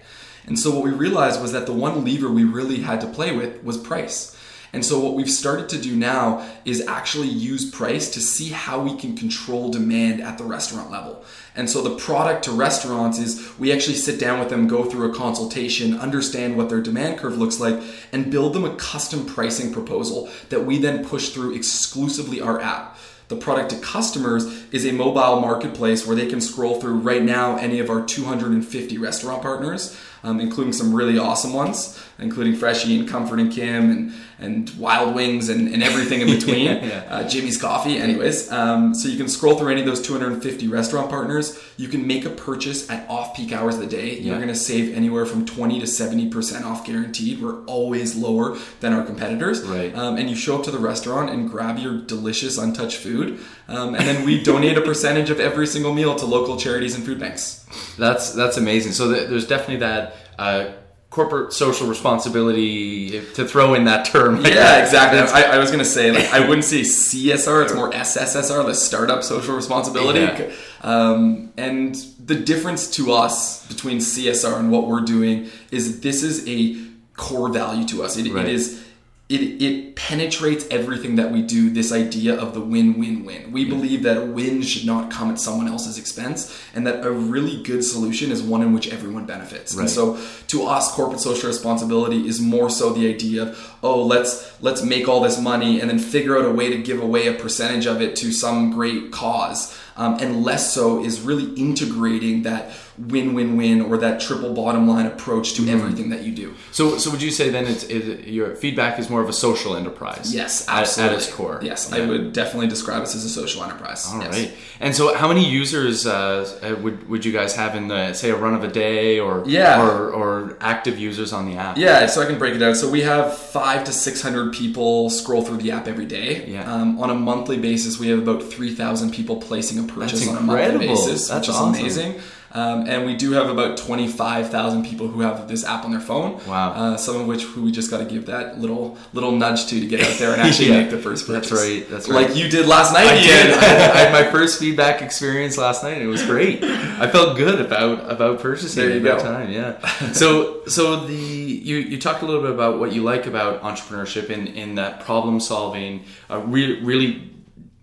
And 0.47 0.59
so 0.59 0.73
what 0.73 0.83
we 0.83 0.91
realized 0.91 1.41
was 1.41 1.53
that 1.53 1.67
the 1.67 1.73
one 1.73 2.05
lever 2.05 2.29
we 2.29 2.45
really 2.45 2.81
had 2.81 3.01
to 3.03 3.07
play 3.07 3.35
with 3.35 3.63
was 3.63 3.79
price. 3.79 4.37
And 4.73 4.85
so 4.85 4.99
what 4.99 5.15
we've 5.15 5.31
started 5.31 5.69
to 5.71 5.81
do 5.81 5.95
now 5.95 6.49
is 6.65 6.87
actually 6.87 7.29
use 7.29 7.71
price 7.71 8.11
to 8.13 8.21
see 8.21 8.49
how 8.49 8.81
we 8.81 8.97
can 8.97 9.15
control 9.15 9.71
demand 9.71 10.23
at 10.23 10.39
the 10.39 10.45
restaurant 10.45 10.91
level. 10.91 11.23
And 11.55 11.69
so 11.69 11.83
the 11.83 11.97
product 11.97 12.45
to 12.45 12.53
restaurants 12.53 13.19
is 13.19 13.53
we 13.59 13.71
actually 13.71 13.97
sit 13.97 14.19
down 14.19 14.41
with 14.41 14.49
them, 14.49 14.69
go 14.69 14.85
through 14.85 15.13
a 15.13 15.15
consultation, 15.15 15.99
understand 15.99 16.57
what 16.57 16.71
their 16.71 16.81
demand 16.81 17.19
curve 17.19 17.37
looks 17.37 17.61
like, 17.61 17.83
and 18.13 18.31
build 18.31 18.55
them 18.55 18.65
a 18.65 18.75
custom 18.77 19.27
pricing 19.27 19.73
proposal 19.73 20.31
that 20.49 20.65
we 20.65 20.79
then 20.79 21.05
push 21.05 21.31
through 21.31 21.55
exclusively 21.55 22.41
our 22.41 22.59
app. 22.59 22.97
The 23.29 23.37
product 23.37 23.71
to 23.71 23.79
customers 23.79 24.45
is 24.73 24.87
a 24.87 24.93
mobile 24.93 25.41
marketplace 25.41 26.07
where 26.07 26.17
they 26.17 26.27
can 26.27 26.41
scroll 26.41 26.81
through 26.81 26.99
right 26.99 27.23
now 27.23 27.57
any 27.57 27.79
of 27.79 27.89
our 27.89 28.05
250 28.05 28.99
restaurant 28.99 29.43
partners, 29.43 29.99
um, 30.25 30.41
including 30.41 30.73
some 30.73 30.95
really 30.95 31.19
awesome 31.19 31.53
ones, 31.53 32.01
including 32.19 32.55
Freshie 32.55 32.99
and 32.99 33.09
Comfort 33.09 33.41
and 33.41 33.51
Kim 33.51 33.91
and, 33.91 34.13
and 34.39 34.71
Wild 34.79 35.15
Wings 35.15 35.49
and, 35.49 35.69
and 35.73 35.83
everything 35.83 36.21
in 36.21 36.27
between. 36.39 36.67
Yeah, 36.67 36.85
yeah. 36.85 37.05
Uh, 37.09 37.29
Jimmy's 37.29 37.61
Coffee, 37.61 37.99
anyways. 37.99 38.51
Um, 38.51 38.95
so 38.95 39.09
you 39.09 39.17
can 39.17 39.29
scroll 39.29 39.57
through 39.57 39.71
any 39.71 39.81
of 39.81 39.87
those 39.87 40.01
250 40.03 40.69
restaurant 40.69 41.11
partners. 41.11 41.61
You 41.77 41.89
can 41.89 42.07
make 42.07 42.25
a 42.25 42.31
purchase 42.31 42.89
at 42.91 43.09
off 43.09 43.37
peak 43.37 43.53
hours 43.53 43.75
of 43.75 43.81
the 43.81 43.87
day. 43.87 44.19
You're 44.19 44.37
going 44.37 44.49
to 44.49 44.55
save 44.55 44.95
anywhere 44.97 45.27
from 45.27 45.45
20 45.45 45.81
to 45.81 45.87
70% 45.87 46.65
off 46.65 46.87
guaranteed. 46.87 47.41
We're 47.41 47.65
always 47.65 48.17
lower 48.17 48.57
than 48.81 48.93
our 48.93 49.05
competitors. 49.05 49.63
Right. 49.63 49.95
Um, 49.95 50.17
and 50.17 50.31
you 50.31 50.37
show 50.37 50.59
up 50.59 50.65
to 50.65 50.71
the 50.71 50.79
restaurant 50.79 51.31
and 51.31 51.51
grab 51.51 51.79
your 51.79 51.99
delicious 51.99 52.59
untouched 52.59 52.99
food. 52.99 53.41
Um, 53.69 53.95
and 53.95 54.07
then 54.07 54.25
we 54.25 54.43
donate 54.43 54.77
a 54.77 54.83
percentage 54.83 55.31
of 55.31 55.41
every 55.41 55.67
single 55.67 55.95
meal 55.95 56.15
to 56.17 56.27
local 56.27 56.57
charities 56.57 56.95
and 56.95 57.05
food 57.05 57.19
banks. 57.19 57.65
That's 57.99 58.33
that's 58.33 58.57
amazing. 58.57 58.93
So 58.93 59.13
th- 59.13 59.29
there's 59.29 59.47
definitely 59.47 59.77
that 59.77 60.15
uh, 60.39 60.73
corporate 61.11 61.53
social 61.53 61.87
responsibility 61.89 63.21
to 63.35 63.47
throw 63.47 63.75
in 63.75 63.85
that 63.85 64.07
term. 64.07 64.37
Yeah, 64.45 64.83
exactly. 64.83 65.19
I, 65.21 65.57
I 65.57 65.59
was 65.59 65.71
gonna 65.71 65.85
say 65.85 66.11
like 66.11 66.33
I 66.33 66.41
wouldn't 66.49 66.65
say 66.65 66.81
CSR; 66.81 67.65
it's 67.65 67.75
more 67.75 67.91
SSSR, 67.91 68.65
the 68.67 68.75
startup 68.75 69.23
social 69.23 69.55
responsibility. 69.55 70.21
Yeah. 70.21 70.53
Um, 70.81 71.53
and 71.57 71.95
the 72.25 72.35
difference 72.35 72.91
to 72.93 73.13
us 73.13 73.67
between 73.67 73.99
CSR 73.99 74.59
and 74.59 74.71
what 74.71 74.89
we're 74.89 75.01
doing 75.03 75.51
is 75.71 76.01
this 76.01 76.23
is 76.23 76.47
a 76.49 76.77
core 77.17 77.51
value 77.53 77.87
to 77.89 78.03
us. 78.03 78.17
It, 78.17 78.33
Right. 78.33 78.47
it 78.47 78.53
is. 78.55 78.83
It, 79.29 79.63
it 79.63 79.92
penetrates 80.09 80.67
everything 80.69 81.15
that 81.15 81.31
we 81.31 81.41
do. 81.43 81.71
This 81.71 81.93
idea 81.93 82.35
of 82.35 82.55
the 82.55 82.61
win-win-win. 82.61 83.53
We 83.53 83.65
believe 83.65 84.03
that 84.03 84.17
a 84.17 84.27
win 84.27 84.63
should 84.63 84.85
not 84.85 85.13
come 85.13 85.31
at 85.31 85.39
someone 85.39 85.69
else's 85.69 85.97
expense, 85.97 86.61
and 86.75 86.85
that 86.89 87.07
a 87.07 87.11
really 87.13 87.63
good 87.63 87.85
solution 87.85 88.33
is 88.33 88.43
one 88.43 88.63
in 88.63 88.73
which 88.73 88.93
everyone 88.93 89.27
benefits. 89.27 89.77
Right. 89.77 89.83
And 89.83 89.91
so, 89.91 90.19
to 90.49 90.65
us, 90.65 90.91
corporate 90.93 91.21
social 91.21 91.49
responsibility 91.49 92.27
is 92.27 92.41
more 92.41 92.69
so 92.69 92.93
the 92.93 93.09
idea 93.09 93.43
of 93.45 93.73
oh, 93.85 94.03
let's 94.03 94.61
let's 94.61 94.83
make 94.83 95.09
all 95.09 95.21
this 95.21 95.41
money 95.41 95.81
and 95.81 95.89
then 95.89 95.99
figure 96.01 96.37
out 96.37 96.45
a 96.45 96.51
way 96.51 96.69
to 96.71 96.83
give 96.83 97.01
away 97.01 97.29
a 97.29 97.35
percentage 97.35 97.87
of 97.87 98.03
it 98.03 98.17
to 98.17 98.33
some 98.33 98.73
great 98.73 99.13
cause. 99.13 99.79
Um, 99.95 100.17
and 100.21 100.43
less 100.43 100.73
so 100.73 101.05
is 101.05 101.21
really 101.21 101.53
integrating 101.55 102.43
that 102.43 102.73
win-win-win 102.99 103.81
or 103.83 103.97
that 103.99 104.21
triple 104.21 104.53
bottom 104.55 104.87
line 104.89 105.07
approach 105.07 105.53
Mm-hmm. 105.53 105.67
to 105.67 105.73
everything 105.73 106.11
that 106.11 106.23
you 106.25 106.33
do. 106.33 106.55
So 106.73 106.99
so 106.99 107.11
would 107.11 107.21
you 107.23 107.31
say 107.31 107.51
then 107.51 107.67
it's 107.67 107.85
it, 107.85 108.27
your 108.29 108.55
feedback 108.57 108.99
is 108.99 109.11
more 109.11 109.21
of 109.21 109.29
a 109.29 109.33
social 109.33 109.77
enterprise? 109.77 110.35
Yes, 110.35 110.69
at- 110.69 110.81
absolutely. 110.81 111.17
At, 111.17 111.23
its 111.23 111.33
core. 111.35 111.61
Yes, 111.63 111.91
Yeah. 111.91 112.03
I 112.05 112.07
would 112.07 112.33
definitely 112.33 112.69
describe 112.69 113.03
us 113.03 113.15
as 113.15 113.25
a 113.25 113.29
social 113.29 113.63
enterprise. 113.65 114.07
All 114.09 114.21
yes. 114.21 114.33
right. 114.33 114.53
And 114.81 114.95
so, 114.95 115.15
how 115.15 115.29
many 115.29 115.49
users 115.49 116.07
uh, 116.07 116.79
would 116.83 117.09
would 117.09 117.25
you 117.25 117.33
guys 117.33 117.55
have 117.57 117.75
in 117.77 117.89
the 117.89 118.13
say 118.15 118.31
a 118.31 118.37
run 118.37 118.55
of 118.55 118.63
a 118.65 118.69
day, 118.69 119.19
or 119.21 119.43
Yeah. 119.47 119.83
or, 119.85 120.11
or 120.11 120.57
active 120.61 120.99
users 120.99 121.33
on 121.33 121.47
the 121.51 121.57
app? 121.57 121.77
Yeah, 121.77 122.07
so 122.07 122.21
I 122.23 122.27
can 122.27 122.39
break 122.39 122.55
it 122.55 122.63
out. 122.63 122.77
So 122.77 122.89
we 122.91 123.03
have 123.03 123.37
five 123.37 123.85
to 123.85 123.93
six 123.93 124.23
hundred 124.23 124.53
people 124.53 125.11
scroll 125.11 125.43
through 125.43 125.59
the 125.59 125.71
app 125.73 125.87
every 125.89 126.07
day. 126.07 126.47
Yeah. 126.47 126.73
Um, 126.73 126.99
on 127.01 127.11
a 127.11 127.15
monthly 127.15 127.59
basis, 127.59 127.99
we 127.99 128.09
have 128.09 128.19
about 128.21 128.43
three 128.43 128.75
thousand 128.75 129.13
people 129.13 129.37
placing 129.37 129.79
a 129.79 129.85
purchase 129.85 130.21
That's 130.21 130.29
on 130.31 130.37
a 130.39 130.41
monthly 130.41 130.87
basis, 130.89 131.29
That's 131.29 131.47
which 131.47 131.55
is 131.55 131.61
awesome. 131.61 131.75
amazing. 131.81 132.21
Um, 132.55 132.87
and 132.87 133.07
we 133.07 133.17
do 133.17 133.33
have 133.33 133.49
about 133.49 133.79
25,000 133.79 134.85
people 134.85 135.09
who 135.09 135.21
have 135.23 135.49
this 135.49 135.65
app 135.65 135.85
on 135.87 135.91
their 135.91 136.01
phone. 136.01 136.39
Wow. 136.47 136.73
Uh, 136.73 136.97
some 136.99 137.17
of 137.21 137.27
which 137.27 137.45
who 137.45 137.63
we 137.63 137.73
just 137.73 137.91
got 137.91 137.99
to 137.99 138.05
give 138.05 138.27
that 138.27 138.59
little 138.61 138.99
little 139.15 139.33
nudge 139.33 139.67
to 139.69 139.81
to 139.81 139.87
get 139.87 140.01
out 140.03 140.19
there 140.19 140.33
and 140.33 140.43
actually 140.43 140.69
Yeah. 140.73 140.81
make 140.83 140.91
the 140.91 140.99
first 140.99 141.27
purchase. 141.27 141.49
That's 141.51 141.63
right, 141.63 141.89
that's 141.89 142.09
right. 142.09 142.29
Like 142.29 142.37
you 142.37 142.49
did 142.51 142.67
last 142.67 142.93
night. 142.93 143.07
I 143.07 143.15
did. 143.23 143.51
I, 143.55 143.65
had 144.05 144.13
my 144.13 144.31
first 144.31 144.61
feedback 144.61 145.01
experience 145.01 145.57
last 145.57 145.83
night, 145.83 145.95
and 145.95 146.03
it 146.03 146.09
was 146.09 146.23
great. 146.25 146.63
I 146.63 147.09
felt 147.11 147.37
good 147.39 147.61
about 147.61 148.11
about 148.11 148.41
purchasing 148.41 148.83
There 148.87 148.95
you 148.97 149.03
go. 149.03 149.19
time. 149.19 149.51
Yeah. 149.51 149.79
So 150.13 150.65
so 150.67 151.07
the 151.07 151.15
you 151.15 151.77
you 151.77 151.99
talked 151.99 152.23
a 152.23 152.27
little 152.27 152.43
bit 152.43 152.51
about 152.51 152.79
what 152.79 152.93
you 152.93 153.03
like 153.03 153.27
about 153.27 153.63
entrepreneurship 153.63 154.29
in 154.31 154.47
in 154.47 154.75
that 154.75 155.01
problem 155.01 155.41
solving, 155.41 156.05
uh, 156.31 156.39
re- 156.41 156.81
really 156.83 157.31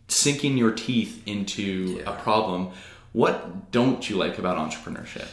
sinking 0.08 0.58
your 0.58 0.72
teeth 0.72 1.22
into 1.26 2.04
a 2.06 2.14
problem. 2.14 2.70
What 3.12 3.72
don't 3.72 4.08
you 4.10 4.18
like 4.18 4.38
about 4.38 4.58
entrepreneurship? 4.58 5.28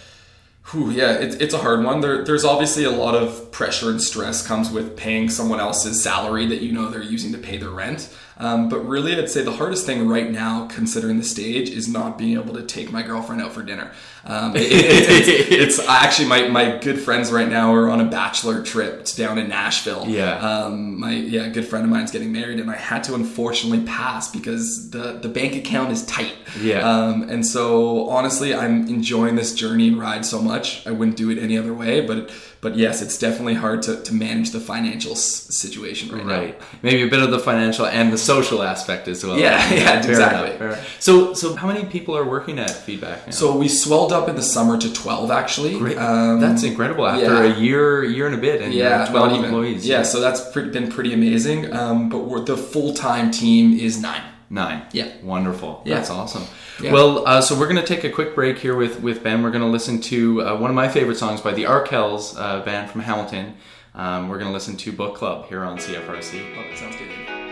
Whew, 0.73 0.91
yeah, 0.91 1.13
it, 1.13 1.41
it's 1.41 1.55
a 1.55 1.59
hard 1.59 1.85
one. 1.85 2.01
There, 2.01 2.25
there's 2.25 2.45
obviously 2.45 2.85
a 2.85 2.91
lot 2.91 3.15
of 3.15 3.53
pressure 3.53 3.91
and 3.91 4.03
stress 4.03 4.45
comes 4.45 4.71
with 4.71 4.97
paying 4.97 5.29
someone 5.29 5.61
else's 5.61 6.03
salary 6.03 6.47
that 6.47 6.61
you 6.61 6.73
know 6.73 6.89
they're 6.89 7.03
using 7.03 7.33
to 7.33 7.39
pay 7.39 7.57
their 7.57 7.71
rent. 7.71 8.13
Um, 8.39 8.69
but 8.69 8.81
really, 8.87 9.17
I'd 9.17 9.31
say 9.31 9.43
the 9.43 9.53
hardest 9.53 9.87
thing 9.87 10.07
right 10.07 10.31
now, 10.31 10.67
considering 10.67 11.17
the 11.17 11.25
stage, 11.25 11.71
is 11.71 11.89
not 11.89 12.19
being 12.19 12.39
able 12.39 12.53
to 12.55 12.63
take 12.63 12.93
my 12.93 13.03
girlfriend 13.03 13.41
out 13.41 13.53
for 13.55 13.63
dinner. 13.63 13.93
Um, 14.27 14.55
it- 14.57 14.63
it- 14.73 15.09
it's, 15.09 15.79
it's 15.79 15.89
actually 15.89 16.29
my, 16.29 16.49
my 16.49 16.77
good 16.79 17.01
friends 17.01 17.33
right 17.33 17.49
now 17.49 17.73
are 17.73 17.89
on 17.89 18.01
a 18.01 18.05
bachelor 18.05 18.63
trip 18.63 19.07
down 19.15 19.39
in 19.39 19.49
Nashville. 19.49 20.05
Yeah. 20.07 20.37
Um, 20.39 21.01
my 21.01 21.13
yeah 21.13 21.49
good 21.49 21.65
friend 21.67 21.85
of 21.85 21.91
mine's 21.91 22.11
getting 22.11 22.31
married, 22.31 22.61
and 22.61 22.71
I 22.71 22.77
had 22.77 23.05
to 23.05 23.15
unfortunately 23.15 23.87
pass 23.87 24.31
because 24.31 24.91
the 24.91 25.19
the 25.23 25.29
bank 25.29 25.55
account 25.57 25.93
is 25.93 26.05
tight. 26.05 26.35
Yeah. 26.61 26.81
Um, 26.81 27.23
and 27.31 27.47
so 27.47 28.09
honestly, 28.11 28.55
I'm 28.55 28.87
enjoying 28.89 29.37
this 29.37 29.55
journey 29.55 29.89
and 29.89 29.99
ride 29.99 30.27
so 30.27 30.43
much. 30.43 30.87
I 30.87 30.91
wouldn't 30.91 31.17
do 31.17 31.31
it 31.31 31.39
any 31.39 31.57
other 31.57 31.73
way. 31.73 32.05
But 32.05 32.31
but 32.67 32.75
yes, 32.85 32.95
it's 33.05 33.17
definitely 33.27 33.55
hard 33.65 33.79
to, 33.87 33.93
to 34.09 34.13
manage 34.27 34.49
the 34.57 34.59
financial 34.73 35.13
s- 35.13 35.47
situation 35.63 36.07
right, 36.11 36.27
Right. 36.35 36.59
now. 36.61 36.67
Maybe 36.87 37.03
a 37.09 37.11
bit 37.15 37.23
of 37.27 37.31
the 37.37 37.39
financial 37.51 37.87
and 37.99 38.07
the 38.13 38.19
social 38.33 38.59
aspect 38.73 39.07
as 39.13 39.19
well. 39.25 39.39
Yeah, 39.39 39.57
yeah, 39.83 39.99
exactly. 40.11 40.51
enough. 40.57 40.79
So 41.07 41.13
so 41.41 41.47
how 41.61 41.69
many 41.73 41.85
people 41.97 42.13
are 42.21 42.25
working 42.37 42.57
at 42.59 42.71
Feedback 42.87 43.19
now? 43.27 43.33
So 43.41 43.45
we 43.63 43.69
swelled 43.69 44.13
up 44.19 44.29
in 44.31 44.35
the 44.41 44.43
summer 44.57 44.77
to 44.85 44.89
12 44.93 45.31
actually. 45.31 45.79
Great. 45.79 45.99
Um, 45.99 46.41
That's 46.41 46.65
incredible. 46.71 47.07
After 47.07 47.35
yeah. 47.45 47.55
a 47.55 47.59
year, 47.67 48.03
year 48.17 48.27
and 48.31 48.35
a 48.41 48.43
bit, 48.49 48.57
and 48.63 48.71
yeah, 48.75 49.07
twelve 49.13 49.31
even. 49.33 49.45
employees. 49.45 49.87
Yeah, 49.93 50.03
so 50.13 50.17
that's 50.21 50.41
pre- 50.53 50.71
been 50.77 50.89
pretty 50.97 51.13
amazing. 51.21 51.61
Um, 51.81 52.09
but 52.13 52.21
we're, 52.29 52.45
the 52.45 52.57
full 52.73 52.93
time 52.95 53.31
team 53.31 53.65
is 53.79 53.93
nine. 54.09 54.25
Nine. 54.51 54.87
Yeah. 54.93 55.11
wonderful. 55.23 55.83
Yeah. 55.85 55.97
That's 55.97 56.11
awesome. 56.11 56.45
Yeah. 56.81 56.93
Well, 56.93 57.27
uh, 57.27 57.41
so 57.41 57.59
we're 57.59 57.69
going 57.69 57.81
to 57.81 57.87
take 57.87 58.05
a 58.05 58.11
quick 58.11 58.35
break 58.35 58.59
here 58.59 58.77
with 58.77 59.01
with 59.01 59.23
Ben. 59.23 59.43
We're 59.43 59.51
going 59.51 59.63
to 59.63 59.69
listen 59.69 60.01
to 60.03 60.43
uh, 60.43 60.57
one 60.57 60.71
of 60.71 60.77
my 60.77 60.89
favorite 60.89 61.17
songs 61.17 61.41
by 61.41 61.53
the 61.53 61.65
Arkells 61.65 62.35
uh, 62.39 62.65
band 62.65 62.91
from 62.91 63.03
Hamilton. 63.03 63.55
Um, 63.95 64.29
we're 64.29 64.39
going 64.39 64.49
to 64.49 64.53
listen 64.55 64.77
to 64.77 64.93
Book 64.93 65.15
Club 65.17 65.47
here 65.49 65.65
on 65.65 65.79
CFRC. 65.79 66.55
Oh, 66.57 66.63
that 66.69 66.79
sounds 66.79 66.97
good. 66.97 67.47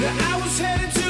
I 0.00 0.40
was 0.42 0.58
heading 0.58 0.90
to 0.90 1.07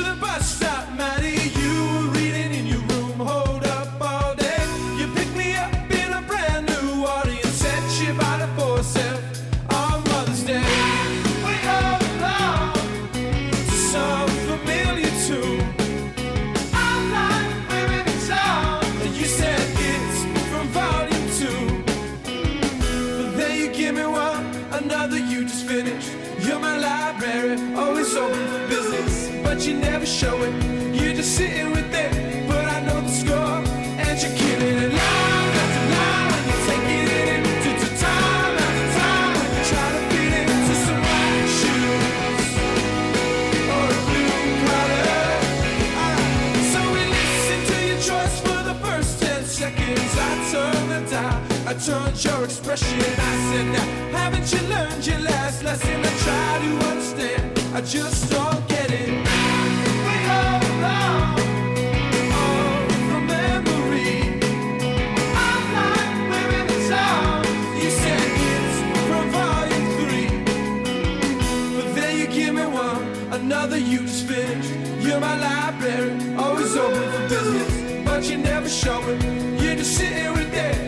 I 51.68 51.74
turned 51.74 52.24
your 52.24 52.44
expression. 52.44 52.98
I 52.98 53.02
said, 53.52 53.66
now 53.66 53.84
haven't 54.16 54.50
you 54.50 54.60
learned 54.70 55.06
your 55.06 55.18
last 55.18 55.62
lesson? 55.62 56.00
I 56.00 56.08
try 56.24 56.58
to 56.64 56.70
understand, 56.88 57.58
I 57.74 57.82
just 57.82 58.30
don't 58.30 58.66
get 58.68 58.90
it. 58.90 59.10
We 60.06 60.16
all 60.32 60.60
belong, 60.60 61.36
another 73.34 73.76
just 73.76 74.26
finished. 74.26 74.72
You're 75.06 75.20
my 75.20 75.36
library, 75.36 76.34
always 76.38 76.74
open 76.76 77.12
for 77.12 77.28
business, 77.28 78.04
but 78.06 78.24
you 78.30 78.38
never 78.38 78.70
show 78.70 79.00
it. 79.02 79.22
You're 79.62 79.76
just 79.76 79.96
sitting 79.98 80.32
right 80.32 80.50
there, 80.50 80.87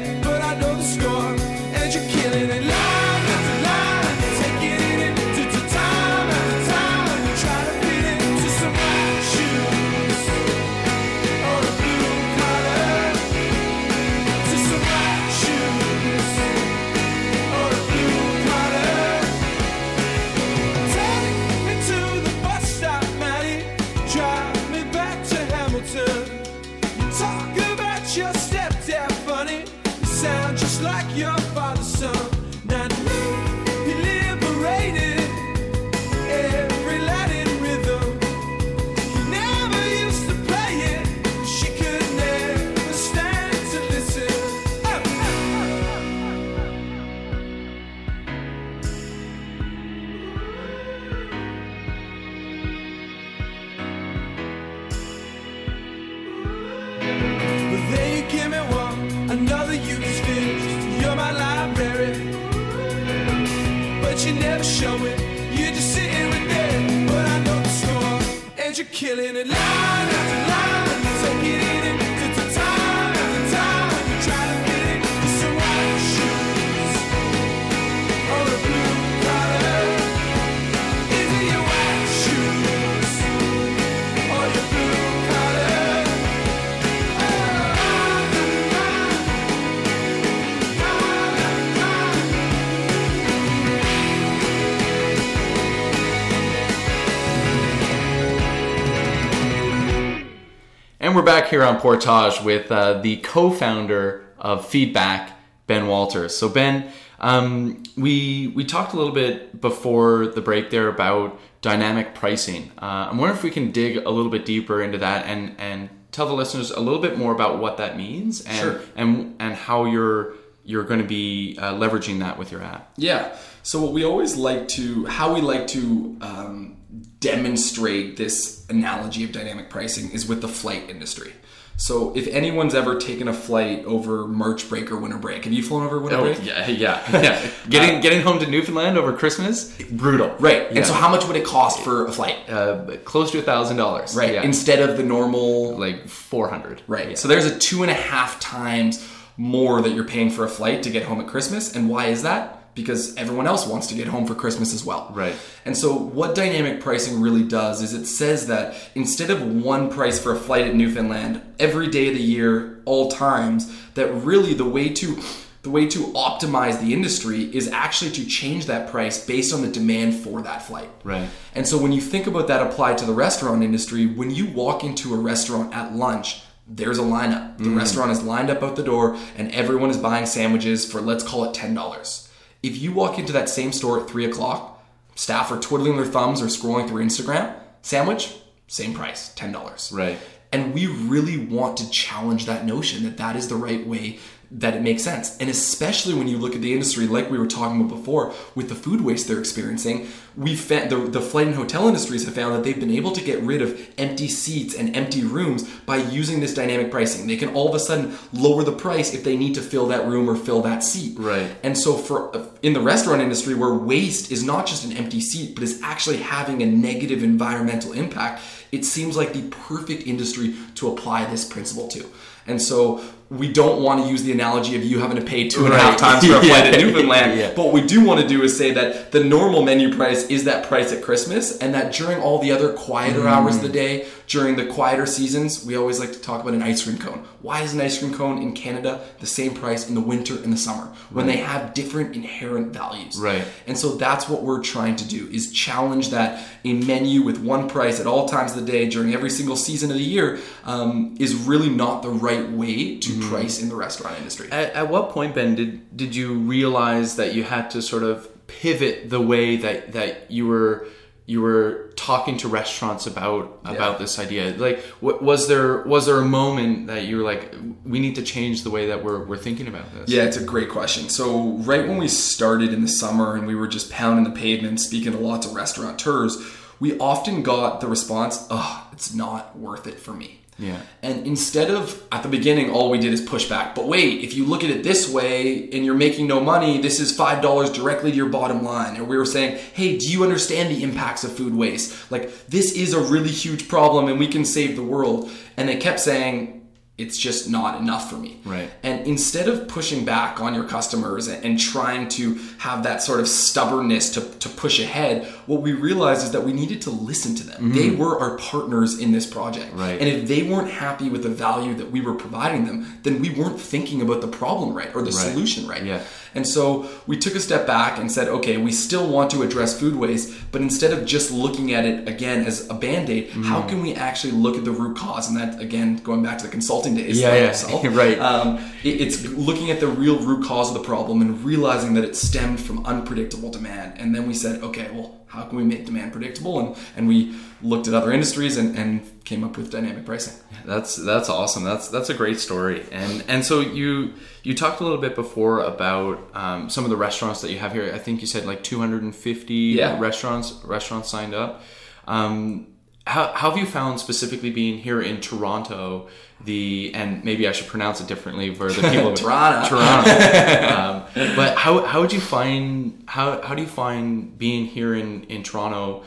back 101.41 101.49
here 101.49 101.65
on 101.65 101.81
Portage 101.81 102.43
with 102.43 102.71
uh, 102.71 103.01
the 103.01 103.17
co-founder 103.19 104.27
of 104.39 104.67
Feedback, 104.69 105.33
Ben 105.67 105.87
Walters. 105.87 106.37
So 106.37 106.51
Ben, 106.51 106.93
um, 107.19 107.83
we 107.97 108.49
we 108.49 108.63
talked 108.63 108.93
a 108.93 108.97
little 108.97 109.15
bit 109.15 109.59
before 109.59 110.27
the 110.27 110.43
break 110.43 110.69
there 110.69 110.89
about 110.89 111.41
dynamic 111.63 112.15
pricing. 112.15 112.71
Uh, 112.77 113.09
I'm 113.11 113.17
wondering 113.17 113.39
if 113.39 113.43
we 113.43 113.51
can 113.51 113.71
dig 113.73 113.97
a 114.05 114.11
little 114.11 114.31
bit 114.31 114.45
deeper 114.45 114.83
into 114.83 114.99
that 114.99 115.25
and 115.25 115.55
and 115.59 115.89
tell 116.13 116.27
the 116.27 116.35
listeners 116.35 116.73
a 116.73 116.81
little 116.81 117.01
bit 117.01 117.17
more 117.17 117.33
about 117.33 117.59
what 117.59 117.79
that 117.79 117.97
means 117.97 118.43
and 118.45 118.59
Sure. 118.59 118.81
and 118.95 119.35
and 119.41 119.55
how 119.55 119.87
you're 119.87 120.35
you're 120.63 120.85
going 120.85 121.01
to 121.01 121.07
be 121.07 121.57
uh, 121.59 121.73
leveraging 121.73 122.19
that 122.19 122.37
with 122.37 122.53
your 122.53 122.63
app. 122.63 122.93
Yeah. 122.99 123.35
So 123.63 123.81
what 123.81 123.93
we 123.93 124.05
always 124.05 124.37
like 124.37 124.69
to, 124.69 125.07
how 125.07 125.33
we 125.35 125.41
like 125.41 125.67
to 125.69 126.17
um, 126.21 126.77
demonstrate 127.21 128.17
this 128.17 128.67
analogy 128.69 129.25
of 129.25 129.33
dynamic 129.33 129.71
pricing 129.71 130.11
is 130.11 130.27
with 130.27 130.41
the 130.41 130.49
flight 130.49 130.89
industry. 130.91 131.33
So 131.77 132.15
if 132.15 132.27
anyone's 132.29 132.75
ever 132.75 132.99
taken 132.99 133.27
a 133.27 133.33
flight 133.33 133.87
over 133.87 134.27
March 134.27 134.69
break 134.69 134.93
or 134.93 134.99
winter 134.99 135.17
break, 135.17 135.45
have 135.45 135.53
you 135.53 135.63
flown 135.63 135.83
over 135.87 135.99
winter 135.99 136.21
break? 136.21 136.39
Oh, 136.39 136.43
yeah, 136.43 136.69
yeah, 136.69 137.23
yeah. 137.23 137.51
getting 137.71 138.03
getting 138.03 138.21
home 138.21 138.39
to 138.41 138.47
Newfoundland 138.47 138.99
over 138.99 139.15
Christmas, 139.17 139.75
brutal. 139.91 140.29
Right. 140.39 140.71
Yeah. 140.71 140.79
And 140.79 140.87
so 140.87 140.93
how 140.93 141.09
much 141.09 141.27
would 141.27 141.37
it 141.37 141.45
cost 141.47 141.81
for 141.81 142.07
a 142.07 142.13
flight? 142.13 142.37
uh, 142.51 142.99
close 143.05 143.31
to 143.31 143.39
a 143.39 143.43
thousand 143.43 143.79
dollars. 143.79 144.15
Right. 144.15 144.35
Yeah. 144.35 144.43
Instead 144.43 144.87
of 144.87 144.99
the 144.99 145.03
normal 145.03 145.75
like 145.79 146.07
four 146.07 146.51
hundred. 146.51 146.83
Right. 146.87 147.17
So 147.17 147.29
there's 147.29 147.47
a 147.47 147.59
two 147.59 147.81
and 147.81 147.91
a 147.91 147.95
half 147.95 148.39
times 148.41 149.09
more 149.39 149.81
that 149.81 149.93
you're 149.93 150.05
paying 150.05 150.29
for 150.29 150.45
a 150.45 150.51
flight 150.51 150.83
to 150.83 150.91
get 150.91 151.05
home 151.05 151.19
at 151.19 151.29
Christmas. 151.29 151.75
And 151.75 151.89
why 151.89 152.07
is 152.09 152.25
that? 152.25 152.60
Because 152.75 153.17
everyone 153.17 153.47
else 153.47 153.67
wants 153.67 153.89
to 153.89 153.95
get 153.95 154.07
home 154.07 154.27
for 154.27 154.35
Christmas 154.35 154.73
as 154.73 154.85
well. 154.85 155.11
Right. 155.15 155.35
And 155.65 155.77
so 155.77 155.93
what 155.93 156.35
dynamic 156.35 156.81
pricing 156.81 157.21
really 157.21 157.43
does 157.43 157.83
is 157.83 157.93
it 157.93 158.07
says 158.07 158.47
that 158.47 158.75
instead 158.95 159.31
of 159.31 159.43
one 159.43 159.91
price 159.91 160.19
for 160.19 160.33
a 160.33 160.37
flight 160.37 160.67
at 160.67 160.75
Newfoundland 160.75 161.43
every 161.59 161.89
day 161.89 162.09
of 162.09 162.15
the 162.15 162.23
year, 162.23 162.81
all 162.85 163.11
times, 163.11 163.77
that 163.95 164.09
really 164.13 164.55
the 164.55 164.65
way 164.65 164.89
to 164.89 165.21
the 165.63 165.71
way 165.71 165.87
to 165.87 165.99
optimize 166.15 166.81
the 166.81 166.95
industry 166.95 167.55
is 167.55 167.69
actually 167.69 168.11
to 168.11 168.25
change 168.25 168.67
that 168.67 168.91
price 168.91 169.25
based 169.27 169.53
on 169.53 169.61
the 169.61 169.69
demand 169.69 170.15
for 170.15 170.41
that 170.41 170.63
flight. 170.63 170.89
Right. 171.05 171.29
And 171.55 171.69
so 171.69 171.77
when 171.77 171.93
you 171.93 172.01
think 172.01 172.27
about 172.27 172.49
that 172.49 172.67
applied 172.67 172.97
to 172.99 173.05
the 173.05 173.13
restaurant 173.13 173.63
industry, 173.63 174.07
when 174.07 174.31
you 174.31 174.47
walk 174.47 174.85
into 174.85 175.13
a 175.13 175.19
restaurant 175.19 175.75
at 175.75 175.95
lunch, 175.95 176.43
there's 176.67 176.99
a 176.99 177.03
lineup. 177.03 177.59
The 177.59 177.65
mm. 177.65 177.77
restaurant 177.77 178.11
is 178.11 178.23
lined 178.23 178.49
up 178.49 178.63
out 178.63 178.77
the 178.77 178.83
door 178.83 179.19
and 179.37 179.53
everyone 179.53 179.91
is 179.91 179.99
buying 179.99 180.25
sandwiches 180.25 180.91
for 180.91 181.01
let's 181.01 181.25
call 181.25 181.45
it 181.45 181.55
$10. 181.55 182.30
If 182.63 182.77
you 182.79 182.93
walk 182.93 183.19
into 183.19 183.33
that 183.33 183.49
same 183.49 183.73
store 183.73 184.01
at 184.01 184.09
three 184.09 184.25
o'clock, 184.25 184.85
staff 185.15 185.51
are 185.51 185.59
twiddling 185.59 185.97
their 185.97 186.07
thumbs 186.07 186.43
or 186.43 186.47
scrolling 186.47 186.89
through 186.89 187.05
Instagram, 187.05 187.55
sandwich, 187.83 188.35
same 188.67 188.95
price, 188.95 189.35
$10. 189.35 189.93
Right. 189.93 190.19
And 190.53 190.75
we 190.75 190.87
really 190.87 191.39
want 191.39 191.77
to 191.79 191.89
challenge 191.91 192.47
that 192.47 192.67
notion 192.67 193.05
that 193.05 193.17
that 193.19 193.37
is 193.37 193.49
the 193.49 193.57
right 193.57 193.87
way 193.87 194.19
that 194.53 194.75
it 194.75 194.83
makes 194.83 195.05
sense. 195.05 195.39
And 195.39 195.49
especially 195.49 196.15
when 196.15 196.27
you 196.27 196.37
look 196.37 196.57
at 196.57 196.61
the 196.61 196.73
industry, 196.73 197.07
like 197.07 197.31
we 197.31 197.39
were 197.39 197.47
talking 197.47 197.81
about 197.81 197.97
before, 197.97 198.35
with 198.57 198.69
the 198.69 198.75
food 198.75 199.01
waste 199.01 199.29
they're 199.29 199.39
experiencing, 199.39 200.09
we 200.37 200.57
the, 200.57 201.09
the 201.11 201.21
flight 201.21 201.47
and 201.47 201.55
hotel 201.55 201.87
industries 201.87 202.25
have 202.25 202.35
found 202.35 202.55
that 202.55 202.65
they've 202.65 202.79
been 202.79 202.91
able 202.91 203.13
to 203.13 203.23
get 203.23 203.41
rid 203.43 203.63
of 203.63 203.79
empty 203.97 204.27
seats 204.27 204.75
and 204.75 204.97
empty 204.97 205.23
rooms 205.23 205.69
by 205.87 205.99
using 205.99 206.41
this 206.41 206.53
dynamic 206.53 206.91
pricing. 206.91 207.29
They 207.29 207.37
can 207.37 207.51
all 207.51 207.69
of 207.69 207.75
a 207.75 207.79
sudden 207.79 208.17
lower 208.33 208.65
the 208.65 208.73
price 208.73 209.15
if 209.15 209.23
they 209.23 209.37
need 209.37 209.55
to 209.55 209.61
fill 209.61 209.87
that 209.89 210.07
room 210.07 210.29
or 210.29 210.35
fill 210.35 210.63
that 210.63 210.83
seat. 210.83 211.17
Right. 211.17 211.55
And 211.63 211.79
so 211.79 211.97
for 211.97 212.49
in 212.63 212.73
the 212.73 212.81
restaurant 212.81 213.23
industry 213.23 213.55
where 213.55 213.75
waste 213.75 214.33
is 214.33 214.43
not 214.43 214.67
just 214.67 214.85
an 214.85 214.93
empty 214.93 215.21
seat 215.21 215.55
but 215.55 215.63
is 215.63 215.81
actually 215.83 216.19
having 216.19 216.61
a 216.63 216.67
negative 216.67 217.23
environmental 217.23 217.93
impact, 217.93 218.43
it 218.73 218.85
seems 218.85 219.17
like 219.17 219.33
the 219.33 219.49
perfect 219.51 220.07
industry 220.09 220.57
to 220.75 220.89
apply 220.93 221.27
this 221.27 221.45
principle 221.45 221.87
to. 221.89 222.05
And 222.47 222.61
so 222.61 223.03
we 223.31 223.47
don't 223.53 223.81
want 223.81 224.03
to 224.03 224.11
use 224.11 224.25
the 224.25 224.33
analogy 224.33 224.75
of 224.75 224.83
you 224.85 224.99
having 224.99 225.17
to 225.17 225.23
pay 225.25 225.49
two 225.49 225.65
and 225.65 225.73
a 225.73 225.79
half 225.79 225.91
Right. 225.93 225.99
times 226.21 226.27
for 226.27 226.33
a 226.35 226.41
flight 226.41 226.65
Yeah. 226.65 226.71
at 226.73 226.81
Newfoundland. 226.81 227.39
Yeah. 227.39 227.53
But 227.55 227.67
what 227.67 227.75
we 227.75 227.83
do 227.83 228.05
want 228.05 228.21
to 228.21 228.27
do 228.27 228.43
is 228.43 228.57
say 228.59 228.73
that 228.73 229.13
the 229.13 229.23
normal 229.23 229.63
menu 229.63 229.95
price 229.95 230.27
is 230.29 230.45
that 230.45 230.67
price 230.67 230.93
at 230.93 231.01
Christmas, 231.01 231.57
and 231.59 231.73
that 231.75 231.93
during 231.93 232.21
all 232.21 232.41
the 232.41 232.51
other 232.51 232.73
quieter 232.73 233.29
hours 233.29 233.55
of 233.57 233.63
the 233.63 233.69
day, 233.69 234.07
during 234.27 234.57
the 234.57 234.67
quieter 234.67 235.07
seasons, 235.07 235.65
we 235.65 235.77
always 235.77 236.01
like 236.01 236.13
to 236.13 236.21
talk 236.21 236.41
about 236.43 236.55
an 236.55 236.63
ice 236.63 236.83
cream 236.85 236.99
cone. 236.99 237.25
Why 237.41 237.63
is 237.63 237.73
an 237.73 237.81
ice 237.81 237.99
cream 237.99 238.13
cone 238.15 238.43
in 238.43 238.53
Canada 238.53 239.01
the 239.21 239.27
same 239.27 239.55
price 239.55 239.89
in 239.89 239.95
the 239.95 240.01
winter 240.01 240.35
and 240.35 240.53
the 240.53 240.57
summer 240.57 240.93
when 241.11 241.27
they 241.27 241.39
have 241.39 241.73
different 241.75 242.15
inherent 242.17 242.73
values? 242.73 243.17
Right. 243.19 243.45
And 243.67 243.79
so 243.79 243.95
that's 243.97 244.29
what 244.29 244.43
we're 244.43 244.63
trying 244.63 244.97
to 244.97 245.09
do 245.09 245.29
is 245.33 245.53
challenge 245.53 246.11
that 246.11 246.45
a 246.65 246.73
menu 246.75 247.23
with 247.23 247.39
one 247.39 247.69
price 247.69 247.99
at 248.01 248.07
all 248.07 248.29
times 248.29 248.57
of 248.57 248.65
the 248.67 248.71
day 248.71 248.89
during 248.89 249.15
every 249.15 249.31
single 249.31 249.57
season 249.57 249.91
of 249.91 249.97
the 249.97 250.03
year 250.03 250.39
um, 250.65 251.17
is 251.19 251.35
really 251.35 251.71
not 251.71 252.03
the 252.03 252.11
right 252.11 252.49
way 252.51 252.99
to 252.99 253.20
Mm. 253.21 253.31
price 253.31 253.61
in 253.63 253.69
the 253.69 253.77
restaurant 253.77 254.19
industry. 254.19 254.49
At, 254.51 254.73
at 254.75 254.89
what 254.89 255.11
point, 255.11 255.35
Ben, 255.35 255.55
did 255.55 255.97
did 255.97 256.15
you 256.15 256.35
realize 256.35 257.17
that 257.17 257.35
you 257.35 257.45
had 257.45 257.71
to 257.71 257.83
sort 257.83 258.03
of 258.03 258.29
pivot 258.47 259.11
the 259.11 259.21
way 259.21 259.57
that 259.57 259.93
that 259.93 260.31
you 260.31 260.47
were 260.47 260.87
you 261.27 261.41
were 261.41 261.93
talking 261.95 262.37
to 262.39 262.49
restaurants 262.49 263.07
about 263.07 263.61
about 263.65 264.01
this 264.01 264.19
idea? 264.19 264.53
Like, 264.57 264.85
w- 265.01 265.23
was 265.23 265.47
there 265.47 265.83
was 265.83 266.07
there 266.07 266.19
a 266.19 266.25
moment 266.25 266.89
that 266.89 267.05
you 267.05 267.19
were 267.19 267.23
like, 267.23 267.55
we 267.85 268.01
need 268.01 268.17
to 268.17 268.23
change 268.23 268.65
the 268.65 268.71
way 268.71 268.87
that 268.89 269.05
we're 269.05 269.25
we're 269.25 269.37
thinking 269.37 269.69
about 269.69 269.95
this? 269.95 270.11
Yeah, 270.11 270.25
it's 270.25 270.37
a 270.37 270.43
great 270.45 270.71
question. 270.71 271.09
So, 271.09 271.53
right 271.59 271.87
when 271.87 271.99
we 271.99 272.09
started 272.09 272.73
in 272.73 272.83
the 272.83 272.89
summer 272.89 273.37
and 273.37 273.47
we 273.47 273.55
were 273.55 273.69
just 273.69 273.91
pounding 273.93 274.25
the 274.25 274.39
pavement, 274.41 274.81
speaking 274.81 275.13
to 275.13 275.19
lots 275.19 275.47
of 275.47 275.55
restaurateurs, 275.55 276.37
we 276.81 276.99
often 276.99 277.43
got 277.43 277.81
the 277.81 277.87
response, 277.87 278.47
oh, 278.51 278.89
it's 278.93 279.15
not 279.15 279.57
worth 279.57 279.87
it 279.87 280.01
for 280.01 280.13
me. 280.13 280.40
Yeah. 280.61 280.79
And 281.03 281.27
instead 281.27 281.71
of 281.71 282.03
at 282.13 282.23
the 282.23 282.29
beginning, 282.29 282.71
all 282.71 282.91
we 282.91 282.99
did 282.99 283.15
is 283.15 283.23
push 283.23 283.49
back. 283.49 283.75
But 283.75 283.89
wait, 283.89 284.23
if 284.23 284.35
you 284.35 284.45
look 284.45 284.63
at 284.63 284.69
it 284.69 284.85
this 284.85 285.09
way 285.09 285.71
and 285.71 285.85
you're 285.85 285.95
making 285.95 286.27
no 286.27 286.39
money, 286.39 286.81
this 286.81 287.01
is 287.01 287.17
$5 287.17 287.75
directly 287.75 288.11
to 288.11 288.17
your 288.17 288.29
bottom 288.29 288.63
line. 288.63 288.95
And 288.97 289.09
we 289.09 289.17
were 289.17 289.25
saying, 289.25 289.59
hey, 289.73 289.97
do 289.97 290.09
you 290.09 290.23
understand 290.23 290.71
the 290.71 290.83
impacts 290.83 291.25
of 291.25 291.33
food 291.33 291.55
waste? 291.55 292.11
Like, 292.11 292.47
this 292.47 292.73
is 292.73 292.93
a 292.93 293.01
really 293.01 293.31
huge 293.31 293.69
problem 293.69 294.09
and 294.09 294.19
we 294.19 294.29
can 294.29 294.45
save 294.45 294.77
the 294.77 294.83
world. 294.83 295.31
And 295.57 295.69
they 295.69 295.77
kept 295.77 295.99
saying, 295.99 296.60
it's 297.01 297.17
just 297.17 297.49
not 297.49 297.81
enough 297.81 298.11
for 298.11 298.17
me. 298.17 298.41
Right. 298.45 298.71
And 298.83 299.07
instead 299.07 299.49
of 299.49 299.67
pushing 299.69 300.05
back 300.05 300.41
on 300.41 300.55
your 300.55 300.65
customers 300.65 301.27
and, 301.29 301.61
trying 301.61 302.09
to 302.09 302.35
have 302.59 302.83
that 302.85 303.03
sort 303.03 303.21
of 303.21 303.29
stubbornness 303.29 304.15
to, 304.15 304.21
to 304.39 304.49
push 304.49 304.81
ahead, 304.81 305.27
what 305.47 305.61
we 305.61 305.73
realized 305.73 306.23
is 306.25 306.33
that 306.33 306.43
we 306.43 306.53
needed 306.53 306.81
to 306.83 306.91
listen 306.91 307.35
to 307.35 307.45
them. 307.47 307.73
They 307.73 307.91
were 307.91 308.19
our 308.19 308.39
partners 308.39 308.99
in 308.99 309.13
this 309.13 309.27
project. 309.27 309.67
Mm-hmm. 309.67 309.81
Right. 309.81 310.01
And 310.01 310.09
if 310.09 310.27
they 310.27 310.43
weren't 310.43 310.71
happy 310.71 311.11
with 311.11 311.23
the 311.23 311.29
value 311.29 311.75
that 311.75 311.91
we 311.91 312.01
were 312.01 312.15
providing 312.15 312.65
them, 312.65 312.99
then 313.03 313.21
we 313.21 313.31
weren't 313.31 313.61
thinking 313.61 314.01
about 314.01 314.21
the 314.23 314.29
problem 314.29 314.73
right 314.75 314.95
or 314.95 315.03
the 315.03 315.11
Right. 315.11 315.33
solution 315.33 315.67
right. 315.67 315.85
Yeah. 315.85 316.03
And 316.35 316.47
so 316.47 316.89
we 317.07 317.17
took 317.17 317.35
a 317.35 317.41
step 317.41 317.67
back 317.67 317.99
and 317.99 318.11
said, 318.11 318.29
okay, 318.29 318.57
we 318.57 318.71
still 318.73 319.09
want 319.09 319.31
to 319.33 319.43
address 319.43 319.79
food 319.79 319.97
waste, 319.97 320.33
but 320.53 320.61
instead 320.61 320.93
of 320.93 321.05
just 321.05 321.31
looking 321.33 321.73
at 321.75 321.85
it 321.85 322.09
again 322.09 322.45
as 322.47 322.69
a 322.71 322.75
band 322.75 323.11
aid, 323.11 323.29
Mm-hmm. 323.31 323.43
how 323.45 323.63
can 323.63 323.83
we 323.83 323.95
actually 323.95 324.33
look 324.33 324.57
at 324.57 324.65
the 324.65 324.71
root 324.71 324.97
cause? 324.97 325.29
And 325.29 325.37
that, 325.39 325.61
again, 325.61 325.97
going 325.99 326.23
back 326.23 326.39
to 326.39 326.45
the 326.45 326.51
consulting 326.51 326.95
days, 326.95 327.21
Yeah, 327.21 327.35
yeah. 327.35 327.47
myself, 327.49 327.85
Right. 327.97 328.19
Um, 328.19 328.59
it- 328.83 329.01
it's 329.01 329.25
looking 329.27 329.71
at 329.71 329.81
the 329.81 329.87
real 329.89 330.19
root 330.21 330.45
cause 330.45 330.69
of 330.69 330.75
the 330.75 330.87
problem 330.87 331.21
and 331.21 331.43
realizing 331.45 331.95
that 331.95 332.05
it 332.05 332.17
stemmed 332.17 332.61
from 332.61 332.85
unpredictable 332.87 333.51
demand. 333.51 333.95
And 333.99 334.15
then 334.15 334.27
we 334.27 334.35
said, 334.35 334.63
okay, 334.63 334.89
well, 334.93 335.20
how 335.31 335.45
can 335.45 335.57
we 335.57 335.65
make 335.65 335.87
demand 335.87 336.13
predictable? 336.13 336.59
And, 336.61 336.77
and 336.97 337.09
we 337.09 337.35
looked 337.63 337.87
at 337.89 337.95
other 337.95 338.13
industries 338.13 338.57
and, 338.57 338.77
and 338.77 339.25
came 339.25 339.45
up 339.45 339.57
with 339.57 339.71
dynamic 339.71 340.05
pricing. 340.05 340.35
That's 340.67 340.97
that's 340.97 341.29
awesome. 341.29 341.65
That's 341.65 341.89
that's 341.89 342.11
a 342.11 342.15
great 342.15 342.39
story. 342.41 342.85
And 342.93 343.25
and 343.29 343.45
so 343.45 343.61
you 343.61 344.15
you 344.43 344.55
talked 344.55 344.81
a 344.81 344.85
little 344.85 344.99
bit 345.01 345.15
before 345.15 345.61
about 345.61 346.29
um, 346.35 346.69
some 346.69 346.85
of 346.85 346.91
the 346.91 346.97
restaurants 346.97 347.41
that 347.43 347.51
you 347.51 347.59
have 347.59 347.73
here. 347.73 347.93
I 347.95 347.99
think 347.99 348.21
you 348.21 348.27
said 348.27 348.45
like 348.45 348.63
250 348.65 349.55
Yeah. 349.55 349.99
restaurants 350.01 350.53
restaurants 350.65 351.09
signed 351.11 351.35
up. 351.35 351.63
Um, 352.07 352.67
how, 353.07 353.33
how 353.33 353.51
have 353.51 353.59
you 353.59 353.67
found 353.67 353.99
specifically 354.01 354.51
being 354.51 354.79
here 354.79 355.01
in 355.01 355.21
Toronto 355.21 356.09
the 356.45 356.91
and 356.95 357.23
maybe 357.25 357.47
I 357.47 357.53
should 357.53 357.67
pronounce 357.67 358.01
it 358.01 358.07
differently 358.07 358.55
for 358.55 358.71
the 358.73 358.81
people 358.89 359.09
of 359.13 359.19
Toronto. 359.19 359.69
Toronto. 359.69 360.11
um, 361.21 361.35
but 361.37 361.57
how 361.57 361.85
how 361.85 362.01
would 362.01 362.13
you 362.13 362.21
find 362.21 363.05
how 363.07 363.43
how 363.43 363.55
do 363.55 363.63
you 363.63 363.69
find 363.69 364.39
being 364.39 364.65
here 364.67 364.95
in 364.95 365.25
in 365.25 365.43
Toronto 365.43 366.03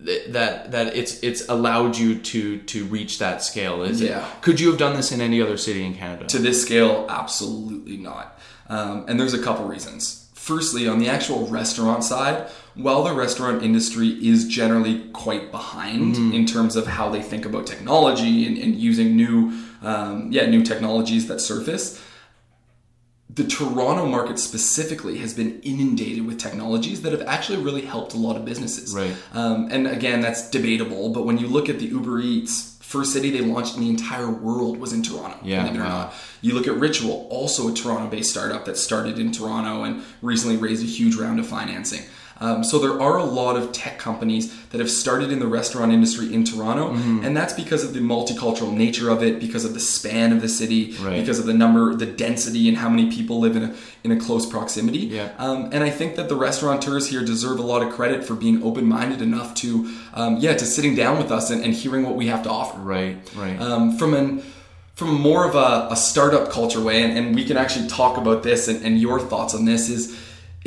that 0.00 0.70
that 0.70 0.96
it's 0.96 1.20
it's 1.24 1.48
allowed 1.48 1.96
you 1.96 2.18
to 2.20 2.58
to 2.62 2.84
reach 2.84 3.18
that 3.18 3.42
scale 3.42 3.82
is 3.82 4.00
Yeah. 4.00 4.24
it 4.24 4.42
could 4.42 4.60
you 4.60 4.68
have 4.68 4.78
done 4.78 4.94
this 4.94 5.10
in 5.10 5.20
any 5.20 5.42
other 5.42 5.56
city 5.56 5.84
in 5.84 5.94
canada 5.94 6.26
To 6.26 6.38
this 6.38 6.62
scale, 6.62 7.06
absolutely 7.08 7.96
not. 7.96 8.38
Um, 8.68 9.06
and 9.08 9.18
there's 9.18 9.34
a 9.34 9.42
couple 9.42 9.64
reasons. 9.66 10.27
Firstly, 10.48 10.88
on 10.88 10.98
the 10.98 11.10
actual 11.10 11.46
restaurant 11.48 12.02
side, 12.02 12.48
while 12.74 13.04
the 13.04 13.12
restaurant 13.12 13.62
industry 13.62 14.08
is 14.08 14.48
generally 14.48 15.00
quite 15.12 15.50
behind 15.50 16.16
in 16.34 16.46
terms 16.46 16.74
of 16.74 16.86
how 16.86 17.10
they 17.10 17.20
think 17.20 17.44
about 17.44 17.66
technology 17.66 18.46
and, 18.46 18.56
and 18.56 18.74
using 18.74 19.14
new, 19.14 19.52
um, 19.82 20.32
yeah, 20.32 20.46
new 20.46 20.62
technologies 20.62 21.28
that 21.28 21.42
surface, 21.42 22.02
the 23.28 23.44
Toronto 23.44 24.06
market 24.06 24.38
specifically 24.38 25.18
has 25.18 25.34
been 25.34 25.60
inundated 25.60 26.26
with 26.26 26.38
technologies 26.38 27.02
that 27.02 27.12
have 27.12 27.22
actually 27.28 27.62
really 27.62 27.82
helped 27.82 28.14
a 28.14 28.16
lot 28.16 28.34
of 28.34 28.46
businesses. 28.46 28.94
Right. 28.94 29.14
Um, 29.34 29.68
and 29.70 29.86
again, 29.86 30.22
that's 30.22 30.48
debatable. 30.48 31.10
But 31.10 31.26
when 31.26 31.36
you 31.36 31.46
look 31.46 31.68
at 31.68 31.78
the 31.78 31.84
Uber 31.84 32.20
Eats 32.20 32.77
first 32.88 33.12
city 33.12 33.30
they 33.30 33.42
launched 33.42 33.74
in 33.74 33.82
the 33.82 33.90
entire 33.90 34.30
world 34.30 34.78
was 34.78 34.94
in 34.94 35.02
Toronto. 35.02 35.38
Yeah, 35.42 35.62
believe 35.62 35.76
it 35.76 35.80
or 35.80 35.84
wow. 35.84 35.88
not. 36.04 36.14
You 36.40 36.54
look 36.54 36.66
at 36.66 36.74
Ritual, 36.76 37.28
also 37.30 37.68
a 37.68 37.74
Toronto-based 37.74 38.30
startup 38.30 38.64
that 38.64 38.78
started 38.78 39.18
in 39.18 39.30
Toronto 39.30 39.84
and 39.84 40.02
recently 40.22 40.56
raised 40.56 40.82
a 40.82 40.86
huge 40.86 41.14
round 41.14 41.38
of 41.38 41.46
financing. 41.46 42.00
Um, 42.40 42.62
so 42.62 42.78
there 42.78 43.00
are 43.00 43.16
a 43.18 43.24
lot 43.24 43.56
of 43.56 43.72
tech 43.72 43.98
companies 43.98 44.54
that 44.70 44.78
have 44.80 44.90
started 44.90 45.32
in 45.32 45.38
the 45.40 45.46
restaurant 45.46 45.92
industry 45.92 46.32
in 46.32 46.44
Toronto, 46.44 46.92
Mm-hmm. 46.92 47.24
and 47.24 47.36
that's 47.36 47.52
because 47.52 47.82
of 47.84 47.94
the 47.94 48.00
multicultural 48.00 48.72
nature 48.72 49.10
of 49.10 49.22
it, 49.22 49.40
because 49.40 49.64
of 49.64 49.74
the 49.74 49.80
span 49.80 50.32
of 50.32 50.40
the 50.40 50.48
city, 50.48 50.94
Right. 51.00 51.18
because 51.20 51.38
of 51.40 51.46
the 51.46 51.54
number, 51.54 51.94
the 51.94 52.06
density, 52.06 52.68
and 52.68 52.76
how 52.78 52.88
many 52.88 53.10
people 53.10 53.40
live 53.40 53.56
in 53.56 53.62
a 53.64 53.74
in 54.04 54.12
a 54.12 54.16
close 54.16 54.46
proximity. 54.46 54.98
Yeah. 55.00 55.30
Um, 55.38 55.70
and 55.72 55.82
I 55.82 55.90
think 55.90 56.14
that 56.16 56.28
the 56.28 56.36
restaurateurs 56.36 57.08
here 57.08 57.24
deserve 57.24 57.58
a 57.58 57.62
lot 57.62 57.82
of 57.82 57.92
credit 57.92 58.24
for 58.24 58.34
being 58.34 58.62
open-minded 58.62 59.20
enough 59.20 59.54
to, 59.56 59.92
um, 60.14 60.36
yeah, 60.38 60.54
to 60.54 60.64
sitting 60.64 60.94
down 60.94 61.18
with 61.18 61.32
us 61.32 61.50
and, 61.50 61.64
and 61.64 61.74
hearing 61.74 62.04
what 62.04 62.14
we 62.14 62.28
have 62.28 62.42
to 62.44 62.50
offer 62.50 62.78
Right, 62.78 63.16
right. 63.36 63.60
um, 63.60 63.98
from 63.98 64.14
an 64.14 64.42
from 64.94 65.14
more 65.20 65.44
of 65.48 65.54
a, 65.54 65.88
a 65.92 65.96
startup 65.96 66.50
culture 66.50 66.80
way, 66.80 67.02
and, 67.02 67.16
and 67.18 67.34
we 67.34 67.44
can 67.44 67.56
actually 67.56 67.86
talk 67.88 68.16
about 68.18 68.42
this 68.42 68.66
and, 68.68 68.84
and 68.84 68.98
your 69.00 69.18
thoughts 69.20 69.54
on 69.54 69.64
this 69.64 69.88
is 69.88 70.16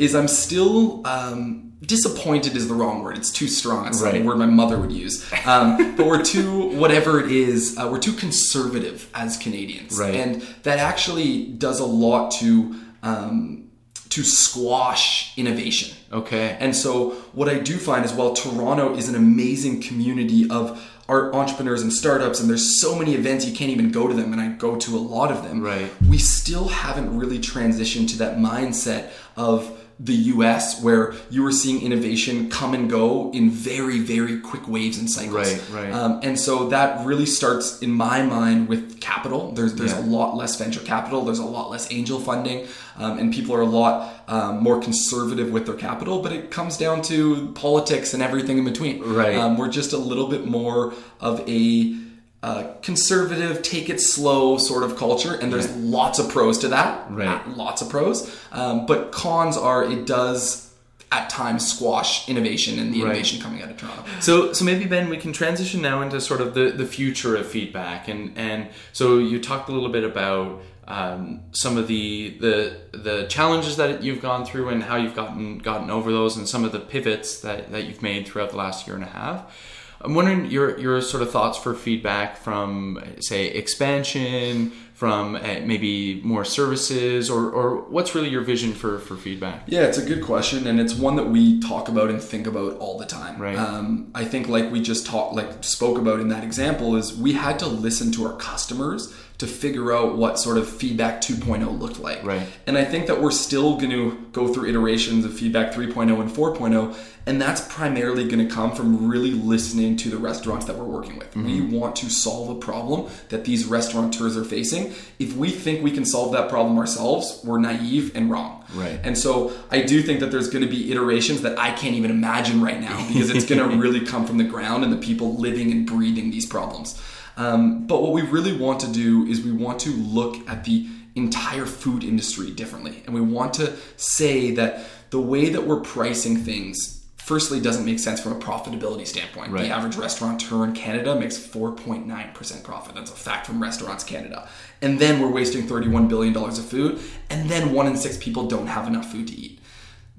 is 0.02 0.14
I'm 0.14 0.28
still 0.28 1.06
um, 1.06 1.72
disappointed 1.84 2.56
is 2.56 2.68
the 2.68 2.74
wrong 2.74 3.02
word. 3.02 3.16
It's 3.18 3.30
too 3.30 3.48
strong. 3.48 3.86
It's 3.86 4.00
Right. 4.02 4.20
a 4.20 4.24
word 4.24 4.38
my 4.38 4.46
mother 4.46 4.78
would 4.78 4.92
use. 4.92 5.24
Um, 5.46 5.96
but 5.96 6.06
we're 6.06 6.22
too 6.22 6.68
whatever 6.82 7.20
it 7.20 7.30
is. 7.30 7.76
Uh, 7.78 7.88
we're 7.90 7.98
too 7.98 8.12
conservative 8.12 9.08
as 9.14 9.36
Canadians, 9.36 9.98
Right. 9.98 10.14
and 10.14 10.42
that 10.64 10.78
actually 10.78 11.46
does 11.46 11.80
a 11.80 11.86
lot 11.86 12.30
to 12.40 12.74
um, 13.02 13.64
to 14.10 14.22
squash 14.22 15.32
innovation. 15.38 15.96
okay. 16.12 16.56
And 16.60 16.76
so 16.76 17.10
what 17.32 17.48
I 17.48 17.58
do 17.58 17.78
find 17.78 18.04
is 18.04 18.12
while 18.12 18.34
Toronto 18.34 18.94
is 18.94 19.08
an 19.08 19.14
amazing 19.14 19.80
community 19.80 20.48
of 20.50 20.64
art 21.08 21.34
entrepreneurs 21.34 21.82
and 21.82 21.90
startups 21.92 22.38
and 22.38 22.48
there's 22.48 22.80
so 22.80 22.94
many 22.94 23.14
events 23.14 23.44
you 23.46 23.54
can't 23.56 23.70
even 23.70 23.90
go 23.90 24.06
to 24.06 24.14
them 24.14 24.32
and 24.32 24.40
I 24.40 24.48
go 24.50 24.76
to 24.76 24.96
a 24.96 25.00
lot 25.00 25.32
of 25.32 25.42
them. 25.42 25.62
Right. 25.62 25.90
We 26.08 26.18
still 26.18 26.68
haven't 26.68 27.18
really 27.18 27.38
transitioned 27.38 28.08
to 28.10 28.18
that 28.18 28.36
mindset 28.36 29.10
of 29.36 29.70
the 30.04 30.14
US 30.34 30.82
where 30.82 31.14
you 31.30 31.44
were 31.44 31.52
seeing 31.52 31.80
innovation 31.80 32.50
come 32.50 32.74
and 32.74 32.90
go 32.90 33.30
in 33.32 33.50
very 33.50 34.00
very 34.00 34.40
quick 34.40 34.66
waves 34.66 34.98
and 34.98 35.08
cycles. 35.08 35.34
Right, 35.34 35.62
right. 35.72 35.92
Um, 35.92 36.18
and 36.24 36.38
so 36.38 36.68
that 36.70 37.06
really 37.06 37.26
starts 37.26 37.78
in 37.80 37.92
my 37.92 38.22
mind 38.22 38.66
with 38.68 39.00
capital. 39.00 39.52
There's 39.52 39.74
there's 39.74 39.92
Yeah. 39.92 40.00
a 40.04 40.06
lot 40.06 40.36
less 40.36 40.56
venture 40.56 40.80
capital. 40.80 41.24
There's 41.24 41.38
a 41.38 41.44
lot 41.44 41.70
less 41.70 41.86
angel 41.92 42.18
funding, 42.18 42.66
um, 42.98 43.18
and 43.20 43.32
people 43.32 43.54
are 43.54 43.60
a 43.60 43.66
lot 43.82 44.24
um, 44.26 44.60
more 44.62 44.80
conservative 44.80 45.50
with 45.52 45.66
their 45.66 45.76
capital. 45.76 46.20
But 46.20 46.32
it 46.32 46.50
comes 46.50 46.76
down 46.76 47.02
to 47.02 47.52
politics 47.54 48.12
and 48.12 48.22
everything 48.22 48.58
in 48.58 48.64
between. 48.64 49.02
Right. 49.02 49.36
Um, 49.36 49.56
we're 49.56 49.68
just 49.70 49.92
a 49.92 49.98
little 49.98 50.26
bit 50.28 50.46
more 50.46 50.94
of 51.20 51.40
a 51.48 51.94
uh, 52.42 52.72
conservative, 52.82 53.62
take 53.62 53.88
it 53.88 54.00
slow 54.00 54.58
sort 54.58 54.82
of 54.82 54.96
culture, 54.96 55.34
and 55.34 55.52
there's 55.52 55.70
lots 55.76 56.18
of 56.18 56.28
pros 56.28 56.58
to 56.58 56.68
that. 56.68 57.10
Right. 57.10 57.28
Uh, 57.46 57.50
Lots 57.54 57.82
of 57.82 57.88
pros. 57.88 58.36
Um, 58.50 58.86
but 58.86 59.12
cons 59.12 59.56
are 59.56 59.84
it 59.84 60.06
does 60.06 60.72
at 61.12 61.28
times 61.28 61.70
squash 61.70 62.28
innovation 62.28 62.78
and 62.78 62.92
the 62.92 63.00
Right. 63.02 63.10
innovation 63.10 63.40
coming 63.40 63.62
out 63.62 63.70
of 63.70 63.76
Toronto. 63.76 64.02
So, 64.20 64.52
so 64.54 64.64
maybe 64.64 64.86
Ben, 64.86 65.08
we 65.10 65.18
can 65.18 65.32
transition 65.32 65.82
now 65.82 66.00
into 66.02 66.20
sort 66.20 66.40
of 66.40 66.54
the, 66.54 66.70
the 66.70 66.86
future 66.86 67.36
of 67.36 67.46
feedback, 67.46 68.08
and 68.08 68.32
and 68.36 68.68
so 68.92 69.18
you 69.18 69.38
talked 69.38 69.68
a 69.68 69.72
little 69.72 69.90
bit 69.90 70.04
about 70.04 70.62
um, 70.88 71.42
some 71.52 71.76
of 71.76 71.86
the 71.86 72.36
the 72.40 72.76
the 72.92 73.26
challenges 73.28 73.76
that 73.76 74.02
you've 74.02 74.20
gone 74.22 74.44
through 74.44 74.68
and 74.70 74.82
how 74.82 74.96
you've 74.96 75.14
gotten 75.14 75.58
gotten 75.58 75.90
over 75.90 76.10
those, 76.10 76.36
and 76.36 76.48
some 76.48 76.64
of 76.64 76.72
the 76.72 76.80
pivots 76.80 77.40
that, 77.42 77.70
that 77.70 77.84
you've 77.84 78.02
made 78.02 78.26
throughout 78.26 78.50
the 78.50 78.56
last 78.56 78.86
year 78.88 78.96
and 78.96 79.04
a 79.04 79.08
half. 79.08 79.54
I'm 80.04 80.14
wondering 80.14 80.50
your 80.50 80.78
your 80.78 81.00
sort 81.00 81.22
of 81.22 81.30
thoughts 81.30 81.58
for 81.58 81.74
feedback 81.74 82.36
from 82.36 83.02
say 83.20 83.48
expansion, 83.48 84.72
from 84.94 85.36
uh, 85.36 85.60
maybe 85.64 86.20
more 86.22 86.44
services, 86.44 87.30
or 87.30 87.50
or 87.50 87.82
what's 87.82 88.14
really 88.14 88.28
your 88.28 88.42
vision 88.42 88.72
for 88.72 88.98
for 88.98 89.16
feedback? 89.16 89.62
Yeah, 89.66 89.82
it's 89.82 89.98
a 89.98 90.04
good 90.04 90.22
question, 90.22 90.66
and 90.66 90.80
it's 90.80 90.94
one 90.94 91.16
that 91.16 91.28
we 91.28 91.60
talk 91.60 91.88
about 91.88 92.10
and 92.10 92.20
think 92.20 92.46
about 92.46 92.76
all 92.78 92.98
the 92.98 93.06
time. 93.06 93.40
Right. 93.40 93.56
Um, 93.56 94.10
I 94.14 94.24
think, 94.24 94.48
like 94.48 94.70
we 94.70 94.80
just 94.80 95.06
talked, 95.06 95.34
like 95.34 95.64
spoke 95.64 95.98
about 95.98 96.20
in 96.20 96.28
that 96.28 96.44
example, 96.44 96.96
is 96.96 97.16
we 97.16 97.32
had 97.32 97.58
to 97.60 97.66
listen 97.66 98.12
to 98.12 98.26
our 98.26 98.36
customers 98.36 99.14
to 99.42 99.48
figure 99.48 99.92
out 99.92 100.16
what 100.16 100.38
sort 100.38 100.56
of 100.56 100.68
feedback 100.68 101.20
2.0 101.20 101.76
looked 101.80 101.98
like. 101.98 102.22
Right. 102.22 102.46
And 102.68 102.78
I 102.78 102.84
think 102.84 103.08
that 103.08 103.20
we're 103.20 103.32
still 103.32 103.76
going 103.76 103.90
to 103.90 104.16
go 104.30 104.46
through 104.46 104.68
iterations 104.68 105.24
of 105.24 105.34
feedback 105.34 105.72
3.0 105.72 106.20
and 106.20 106.30
4.0, 106.30 106.96
and 107.26 107.42
that's 107.42 107.60
primarily 107.72 108.28
going 108.28 108.46
to 108.46 108.54
come 108.54 108.72
from 108.72 109.08
really 109.08 109.32
listening 109.32 109.96
to 109.96 110.10
the 110.10 110.16
restaurants 110.16 110.66
that 110.66 110.78
we're 110.78 110.84
working 110.84 111.18
with. 111.18 111.34
We 111.34 111.58
mm-hmm. 111.58 111.72
want 111.72 111.96
to 111.96 112.08
solve 112.08 112.50
a 112.50 112.54
problem 112.54 113.10
that 113.30 113.44
these 113.44 113.64
restaurateurs 113.64 114.36
are 114.36 114.44
facing. 114.44 114.94
If 115.18 115.34
we 115.34 115.50
think 115.50 115.82
we 115.82 115.90
can 115.90 116.04
solve 116.04 116.30
that 116.32 116.48
problem 116.48 116.78
ourselves, 116.78 117.40
we're 117.42 117.58
naive 117.58 118.14
and 118.14 118.30
wrong. 118.30 118.64
Right. 118.74 119.00
And 119.02 119.18
so 119.18 119.52
I 119.72 119.82
do 119.82 120.02
think 120.02 120.20
that 120.20 120.30
there's 120.30 120.50
going 120.50 120.62
to 120.62 120.70
be 120.70 120.92
iterations 120.92 121.42
that 121.42 121.58
I 121.58 121.72
can't 121.72 121.96
even 121.96 122.12
imagine 122.12 122.62
right 122.62 122.80
now 122.80 123.04
because 123.08 123.28
it's 123.28 123.44
going 123.44 123.70
to 123.70 123.76
really 123.76 124.06
come 124.06 124.24
from 124.24 124.38
the 124.38 124.44
ground 124.44 124.84
and 124.84 124.92
the 124.92 125.04
people 125.04 125.34
living 125.36 125.72
and 125.72 125.84
breathing 125.84 126.30
these 126.30 126.46
problems. 126.46 127.00
Um, 127.36 127.86
but 127.86 128.02
what 128.02 128.12
we 128.12 128.22
really 128.22 128.56
want 128.56 128.80
to 128.80 128.92
do 128.92 129.26
is 129.26 129.42
we 129.42 129.52
want 129.52 129.80
to 129.80 129.90
look 129.90 130.48
at 130.48 130.64
the 130.64 130.86
entire 131.14 131.66
food 131.66 132.04
industry 132.04 132.50
differently. 132.50 133.02
And 133.06 133.14
we 133.14 133.20
want 133.20 133.54
to 133.54 133.74
say 133.96 134.52
that 134.52 134.84
the 135.10 135.20
way 135.20 135.50
that 135.50 135.66
we're 135.66 135.80
pricing 135.80 136.38
things, 136.38 137.04
firstly, 137.16 137.60
doesn't 137.60 137.84
make 137.84 137.98
sense 137.98 138.20
from 138.20 138.32
a 138.32 138.38
profitability 138.38 139.06
standpoint. 139.06 139.52
Right. 139.52 139.64
The 139.64 139.68
average 139.68 139.96
restaurateur 139.96 140.64
in 140.64 140.72
Canada 140.72 141.14
makes 141.14 141.36
4.9% 141.36 142.64
profit. 142.64 142.94
That's 142.94 143.10
a 143.10 143.14
fact 143.14 143.46
from 143.46 143.62
Restaurants 143.62 144.04
Canada. 144.04 144.48
And 144.80 144.98
then 144.98 145.20
we're 145.20 145.30
wasting 145.30 145.66
$31 145.66 146.08
billion 146.08 146.36
of 146.36 146.64
food, 146.64 147.00
and 147.30 147.48
then 147.48 147.72
one 147.72 147.86
in 147.86 147.96
six 147.96 148.16
people 148.16 148.46
don't 148.46 148.66
have 148.66 148.86
enough 148.86 149.10
food 149.12 149.28
to 149.28 149.34
eat. 149.34 149.60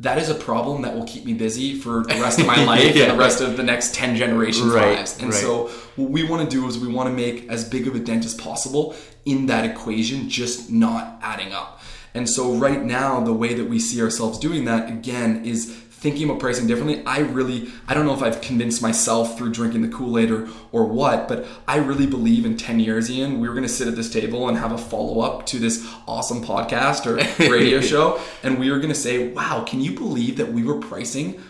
That 0.04 0.18
is 0.18 0.30
a 0.30 0.36
problem 0.36 0.82
that 0.84 0.96
will 0.96 1.06
keep 1.06 1.24
me 1.26 1.34
busy 1.34 1.76
for 1.80 2.04
the 2.04 2.16
rest 2.22 2.40
of 2.40 2.46
my 2.46 2.64
life 2.74 2.96
Yeah. 2.96 3.04
and 3.06 3.14
the 3.14 3.18
rest 3.24 3.42
of 3.42 3.58
the 3.58 3.64
next 3.64 3.96
10 3.96 4.16
generations' 4.18 4.72
Right, 4.74 4.98
lives. 4.98 5.18
And 5.20 5.32
right. 5.32 5.42
so, 5.42 5.70
what 5.96 6.10
we 6.12 6.24
want 6.24 6.48
to 6.50 6.56
do 6.56 6.68
is 6.68 6.78
we 6.78 6.88
want 6.88 7.08
to 7.10 7.16
make 7.16 7.48
as 7.50 7.64
big 7.68 7.88
of 7.88 7.96
a 7.96 8.00
dent 8.00 8.26
as 8.26 8.34
possible 8.36 8.96
in 9.26 9.46
that 9.48 9.64
equation, 9.66 10.30
just 10.30 10.70
not 10.70 11.20
adding 11.22 11.52
up. 11.54 11.82
And 12.14 12.30
so, 12.30 12.54
right 12.54 12.84
now, 12.84 13.22
the 13.22 13.34
way 13.34 13.54
that 13.56 13.68
we 13.70 13.80
see 13.80 14.02
ourselves 14.02 14.38
doing 14.40 14.66
that 14.66 14.90
again 14.90 15.46
is 15.46 15.72
thinking 16.04 16.30
about 16.30 16.42
pricing 16.42 16.68
differently. 16.68 17.02
I 17.06 17.20
really, 17.20 17.70
I 17.88 17.94
don't 17.94 18.06
know 18.06 18.14
if 18.14 18.22
I've 18.22 18.42
convinced 18.42 18.82
myself 18.82 19.38
through 19.38 19.54
drinking 19.54 19.84
the 19.84 19.88
Kool 19.88 20.20
Aid 20.20 20.32
or, 20.32 20.50
or 20.74 20.84
what, 20.86 21.30
but 21.30 21.48
I 21.66 21.78
really 21.78 22.06
believe 22.06 22.46
in 22.46 22.58
10 22.58 22.82
years, 22.82 23.10
Ian, 23.10 23.40
we 23.40 23.48
were 23.48 23.54
going 23.54 23.66
to 23.66 23.70
sit 23.70 23.88
at 23.88 23.96
this 23.96 24.12
table 24.12 24.50
and 24.50 24.58
have 24.58 24.74
a 24.74 24.78
follow 24.78 25.22
up 25.22 25.46
to 25.48 25.60
this 25.60 25.88
awesome 26.06 26.44
podcast 26.44 27.06
or 27.06 27.16
radio 27.50 27.80
show. 27.80 28.20
And 28.44 28.60
we 28.60 28.70
were 28.70 28.78
going 28.78 28.90
to 28.90 28.96
say, 28.96 29.30
wow, 29.30 29.64
can 29.66 29.80
you 29.80 29.94
believe 29.94 30.36
that 30.38 30.52
we 30.52 30.62
were 30.62 30.78
pricing 30.78 31.42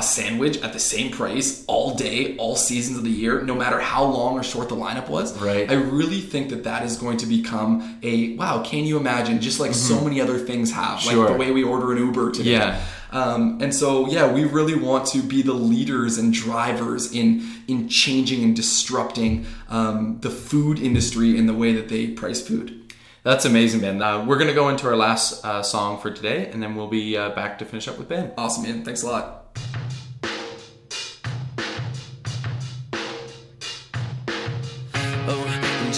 a 0.00 0.02
sandwich 0.02 0.56
at 0.62 0.72
the 0.72 0.78
same 0.80 1.10
price 1.12 1.64
all 1.68 1.94
day, 1.94 2.36
all 2.38 2.56
seasons 2.56 2.98
of 2.98 3.04
the 3.04 3.10
year, 3.10 3.42
no 3.42 3.54
matter 3.54 3.78
how 3.78 4.04
long 4.04 4.38
or 4.38 4.42
short 4.42 4.68
the 4.68 4.76
lineup 4.76 5.08
was. 5.08 5.38
Right. 5.38 5.70
I 5.70 5.74
really 5.74 6.20
think 6.20 6.50
that 6.50 6.64
that 6.64 6.82
is 6.84 6.96
going 6.96 7.18
to 7.18 7.26
become 7.26 7.98
a 8.02 8.34
wow. 8.36 8.62
Can 8.62 8.84
you 8.84 8.96
imagine? 8.96 9.40
Just 9.40 9.60
like 9.60 9.74
so 9.74 10.00
many 10.00 10.20
other 10.20 10.38
things 10.38 10.72
have, 10.72 10.98
Mm-hmm. 10.98 11.10
Sure. 11.10 11.24
like 11.28 11.32
the 11.34 11.38
way 11.38 11.50
we 11.52 11.62
order 11.62 11.92
an 11.92 11.98
Uber 11.98 12.32
today. 12.32 12.52
Yeah. 12.52 12.82
Um, 13.12 13.60
and 13.60 13.74
so 13.74 14.08
yeah, 14.08 14.32
we 14.32 14.44
really 14.44 14.76
want 14.76 15.06
to 15.08 15.22
be 15.22 15.42
the 15.42 15.52
leaders 15.52 16.16
and 16.18 16.32
drivers 16.32 17.12
in 17.12 17.42
in 17.68 17.88
changing 17.88 18.42
and 18.44 18.54
disrupting 18.56 19.46
um, 19.68 20.18
the 20.20 20.30
food 20.30 20.78
industry 20.78 21.36
in 21.36 21.46
the 21.46 21.54
way 21.54 21.72
that 21.72 21.88
they 21.88 22.06
price 22.08 22.40
food. 22.46 22.76
That's 23.22 23.44
amazing, 23.44 23.80
Ben. 23.82 24.00
Uh, 24.00 24.24
we're 24.24 24.38
going 24.38 24.48
to 24.48 24.54
go 24.54 24.68
into 24.70 24.86
our 24.86 24.96
last 24.96 25.44
uh, 25.44 25.62
song 25.62 26.00
for 26.00 26.10
today, 26.10 26.48
and 26.50 26.62
then 26.62 26.74
we'll 26.74 26.88
be 26.88 27.16
uh, 27.18 27.28
back 27.30 27.58
to 27.58 27.64
finish 27.66 27.86
up 27.86 27.98
with 27.98 28.08
Ben. 28.08 28.32
Awesome, 28.38 28.62
man. 28.62 28.82
Thanks 28.84 29.02
a 29.02 29.06
lot. 29.06 29.39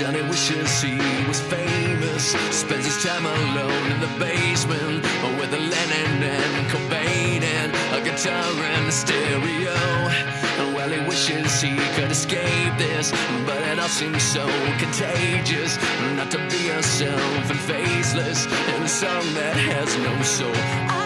Johnny 0.02 0.22
wishes 0.22 0.82
he 0.82 0.98
was 1.28 1.40
famous. 1.42 2.32
Spends 2.50 2.86
his 2.86 3.04
time 3.04 3.24
alone 3.24 3.92
in 3.92 4.00
the 4.00 4.10
basement 4.18 5.00
with 5.38 5.54
a 5.54 5.58
Lennon 5.58 6.24
and 6.24 6.66
Cobain 6.72 7.40
and 7.44 7.70
a 7.94 8.00
guitar 8.02 8.50
and 8.74 8.88
a 8.88 8.90
stereo. 8.90 9.72
Well, 10.74 10.90
he 10.90 11.06
wishes 11.06 11.60
he 11.60 11.76
could 11.94 12.10
escape 12.10 12.76
this, 12.78 13.12
but 13.46 13.62
it 13.62 13.78
all 13.78 13.88
seems 13.88 14.24
so 14.24 14.44
contagious. 14.80 15.78
Not 16.16 16.32
to 16.32 16.38
be 16.50 16.66
yourself 16.66 17.50
and 17.52 17.60
faceless 17.60 18.46
in 18.74 18.82
a 18.82 18.88
song 18.88 19.22
that 19.34 19.54
has 19.54 19.96
no 19.98 20.20
soul. 20.22 21.01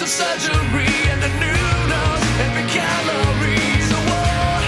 of 0.00 0.08
surgery 0.08 0.86
and 1.10 1.20
the 1.20 1.28
new. 1.40 1.58
Every 2.46 2.62
calorie's 2.70 3.90
a 3.90 4.00
war. 4.06 4.62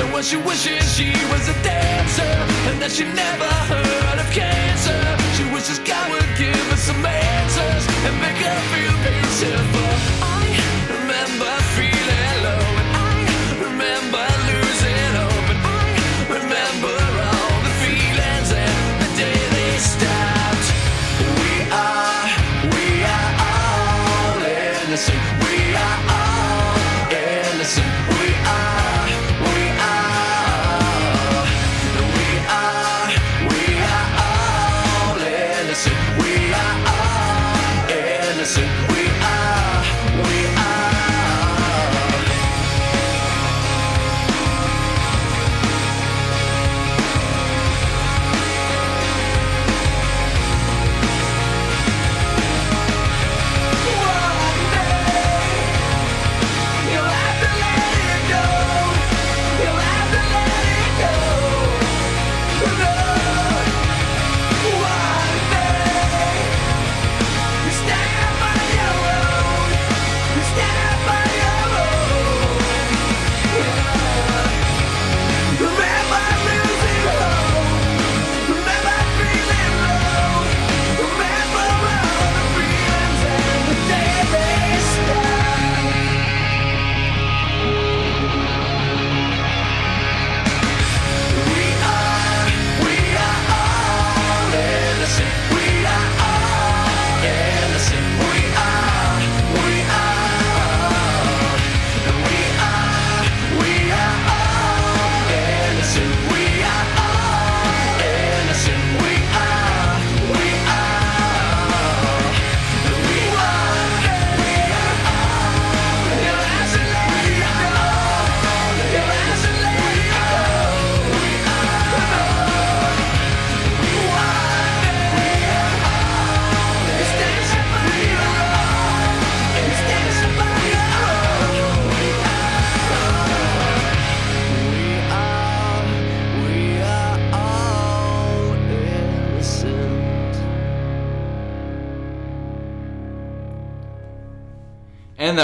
And 0.00 0.12
what 0.12 0.24
she 0.24 0.36
wishes 0.36 0.94
she 0.94 1.10
was 1.32 1.48
a 1.48 1.56
dancer 1.62 2.34
and 2.68 2.80
that 2.80 2.92
she 2.92 3.04
never 3.04 3.50
heard 3.66 4.18
of 4.20 4.28
cancer. 4.30 5.00
She 5.34 5.44
wishes 5.52 5.80
God 5.80 6.10
would 6.12 6.30
give 6.38 6.70
her 6.70 6.76
some 6.76 7.04
answers 7.04 7.84
and 8.06 8.14
make 8.22 8.38
her 8.46 8.60
feel 8.70 8.94
beautiful. 9.02 9.90
I 10.22 10.54
remember 10.88 11.50
feeling. 11.74 11.95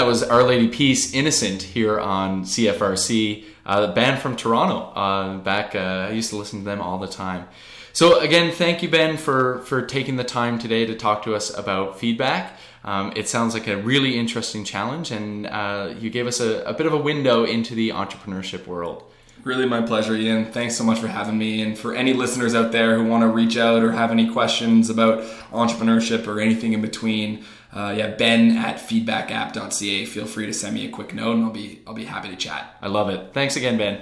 That 0.03 0.09
was 0.09 0.21
Our 0.21 0.43
Lady 0.43 0.67
Peace 0.67 1.13
Innocent 1.13 1.61
here 1.61 1.97
on 1.97 2.43
CFRC, 2.43 3.45
uh, 3.65 3.87
the 3.87 3.93
band 3.93 4.21
from 4.21 4.35
Toronto. 4.35 4.91
Uh, 4.99 5.37
back, 5.37 5.75
uh, 5.75 6.07
I 6.09 6.09
used 6.09 6.29
to 6.31 6.35
listen 6.35 6.59
to 6.59 6.65
them 6.65 6.81
all 6.81 6.97
the 6.97 7.07
time. 7.07 7.47
So 7.93 8.19
again, 8.19 8.51
thank 8.51 8.83
you, 8.83 8.89
Ben, 8.89 9.15
for 9.15 9.59
for 9.59 9.81
taking 9.81 10.17
the 10.17 10.25
time 10.25 10.59
today 10.59 10.85
to 10.85 10.93
talk 10.93 11.23
to 11.23 11.33
us 11.35 11.57
about 11.57 11.99
feedback. 11.99 12.57
Um, 12.83 13.13
it 13.15 13.29
sounds 13.29 13.53
like 13.53 13.67
a 13.67 13.77
really 13.77 14.19
interesting 14.19 14.65
challenge, 14.65 15.09
and 15.09 15.47
uh, 15.47 15.93
you 15.97 16.09
gave 16.09 16.27
us 16.27 16.41
a, 16.41 16.63
a 16.63 16.73
bit 16.73 16.85
of 16.85 16.91
a 16.91 16.97
window 16.97 17.45
into 17.45 17.73
the 17.73 17.91
entrepreneurship 17.91 18.67
world. 18.67 19.09
Really, 19.45 19.65
my 19.65 19.81
pleasure, 19.81 20.15
Ian. 20.15 20.51
Thanks 20.51 20.75
so 20.75 20.83
much 20.83 20.99
for 20.99 21.07
having 21.07 21.37
me. 21.37 21.61
And 21.61 21.77
for 21.77 21.95
any 21.95 22.11
listeners 22.13 22.55
out 22.55 22.73
there 22.73 22.97
who 22.97 23.05
want 23.05 23.23
to 23.23 23.27
reach 23.29 23.57
out 23.57 23.83
or 23.83 23.91
have 23.93 24.11
any 24.11 24.29
questions 24.29 24.89
about 24.89 25.23
entrepreneurship 25.51 26.27
or 26.27 26.41
anything 26.41 26.73
in 26.73 26.81
between, 26.81 27.43
uh, 27.75 27.93
yeah, 27.95 28.07
Ben 28.07 28.57
at 28.57 28.77
feedbackapp.ca. 28.77 30.05
Feel 30.05 30.25
free 30.25 30.45
to 30.45 30.53
send 30.53 30.75
me 30.75 30.85
a 30.85 30.89
quick 30.89 31.13
note, 31.13 31.35
and 31.35 31.45
I'll 31.45 31.51
be 31.51 31.81
I'll 31.87 31.93
be 31.93 32.05
happy 32.05 32.29
to 32.29 32.35
chat. 32.35 32.77
I 32.81 32.87
love 32.87 33.09
it. 33.09 33.33
Thanks 33.33 33.55
again, 33.55 33.77
Ben. 33.77 34.01